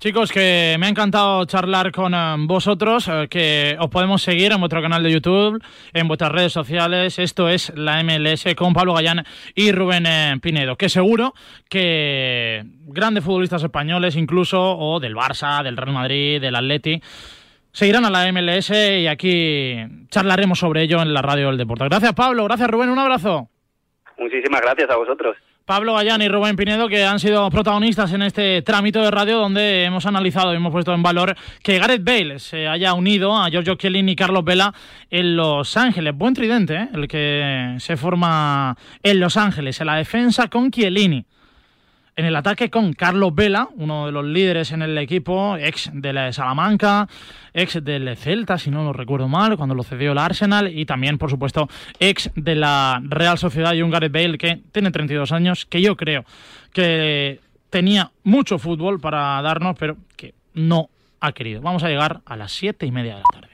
Chicos, 0.00 0.32
que 0.32 0.76
me 0.80 0.86
ha 0.86 0.88
encantado 0.88 1.44
charlar 1.44 1.92
con 1.92 2.14
eh, 2.14 2.34
vosotros, 2.38 3.06
eh, 3.06 3.28
que 3.28 3.76
os 3.78 3.90
podemos 3.90 4.22
seguir 4.22 4.50
en 4.50 4.58
vuestro 4.58 4.80
canal 4.80 5.02
de 5.02 5.12
YouTube, 5.12 5.62
en 5.92 6.08
vuestras 6.08 6.32
redes 6.32 6.54
sociales. 6.54 7.18
Esto 7.18 7.50
es 7.50 7.70
la 7.76 8.02
MLS 8.02 8.46
con 8.56 8.72
Pablo 8.72 8.94
Gallán 8.94 9.26
y 9.54 9.72
Rubén 9.72 10.06
eh, 10.06 10.38
Pinedo, 10.40 10.76
que 10.76 10.88
seguro 10.88 11.34
que 11.68 12.62
grandes 12.86 13.24
futbolistas 13.24 13.62
españoles, 13.62 14.16
incluso, 14.16 14.58
o 14.78 15.00
del 15.00 15.14
Barça, 15.14 15.62
del 15.62 15.76
Real 15.76 15.92
Madrid, 15.92 16.40
del 16.40 16.56
Atleti, 16.56 17.02
seguirán 17.70 18.06
a 18.06 18.10
la 18.10 18.32
MLS 18.32 18.70
y 18.70 19.06
aquí 19.06 19.76
charlaremos 20.08 20.58
sobre 20.58 20.80
ello 20.80 21.02
en 21.02 21.12
la 21.12 21.20
radio 21.20 21.48
del 21.48 21.58
deporte. 21.58 21.84
Gracias, 21.84 22.14
Pablo. 22.14 22.44
Gracias, 22.44 22.70
Rubén. 22.70 22.88
Un 22.88 23.00
abrazo. 23.00 23.50
Muchísimas 24.16 24.62
gracias 24.62 24.88
a 24.88 24.96
vosotros. 24.96 25.36
Pablo 25.70 25.94
Gallán 25.94 26.20
y 26.20 26.26
Rubén 26.26 26.56
Pinedo, 26.56 26.88
que 26.88 27.04
han 27.04 27.20
sido 27.20 27.48
protagonistas 27.48 28.12
en 28.12 28.22
este 28.22 28.60
trámite 28.62 28.98
de 28.98 29.08
radio 29.08 29.38
donde 29.38 29.84
hemos 29.84 30.04
analizado 30.04 30.52
y 30.52 30.56
hemos 30.56 30.72
puesto 30.72 30.92
en 30.92 31.00
valor 31.00 31.36
que 31.62 31.78
Gareth 31.78 32.02
Bale 32.02 32.40
se 32.40 32.66
haya 32.66 32.92
unido 32.92 33.36
a 33.36 33.48
Giorgio 33.50 33.76
Chiellini 33.76 34.10
y 34.10 34.16
Carlos 34.16 34.44
Vela 34.44 34.74
en 35.12 35.36
Los 35.36 35.76
Ángeles. 35.76 36.12
Buen 36.16 36.34
tridente, 36.34 36.74
¿eh? 36.74 36.88
el 36.92 37.06
que 37.06 37.76
se 37.78 37.96
forma 37.96 38.76
en 39.00 39.20
Los 39.20 39.36
Ángeles, 39.36 39.80
en 39.80 39.86
la 39.86 39.94
defensa 39.94 40.48
con 40.48 40.72
Chiellini 40.72 41.24
en 42.16 42.24
el 42.24 42.36
ataque 42.36 42.70
con 42.70 42.92
Carlos 42.92 43.34
Vela, 43.34 43.68
uno 43.76 44.06
de 44.06 44.12
los 44.12 44.24
líderes 44.24 44.72
en 44.72 44.82
el 44.82 44.96
equipo, 44.98 45.56
ex 45.56 45.90
de 45.92 46.12
la 46.12 46.32
Salamanca, 46.32 47.08
ex 47.54 47.82
del 47.82 48.16
Celta, 48.16 48.58
si 48.58 48.70
no 48.70 48.84
lo 48.84 48.92
recuerdo 48.92 49.28
mal, 49.28 49.56
cuando 49.56 49.74
lo 49.74 49.82
cedió 49.82 50.12
el 50.12 50.18
Arsenal, 50.18 50.76
y 50.76 50.86
también, 50.86 51.18
por 51.18 51.30
supuesto, 51.30 51.68
ex 51.98 52.30
de 52.34 52.54
la 52.54 53.00
Real 53.04 53.38
Sociedad 53.38 53.72
y 53.74 53.82
un 53.82 53.90
Gareth 53.90 54.12
Bale 54.12 54.38
que 54.38 54.60
tiene 54.72 54.90
32 54.90 55.32
años, 55.32 55.66
que 55.66 55.80
yo 55.80 55.96
creo 55.96 56.24
que 56.72 57.40
tenía 57.70 58.10
mucho 58.24 58.58
fútbol 58.58 59.00
para 59.00 59.40
darnos, 59.42 59.76
pero 59.78 59.96
que 60.16 60.34
no 60.54 60.90
ha 61.20 61.32
querido. 61.32 61.60
Vamos 61.60 61.82
a 61.84 61.88
llegar 61.88 62.20
a 62.24 62.36
las 62.36 62.52
siete 62.52 62.86
y 62.86 62.90
media 62.90 63.16
de 63.16 63.20
la 63.20 63.28
tarde. 63.32 63.49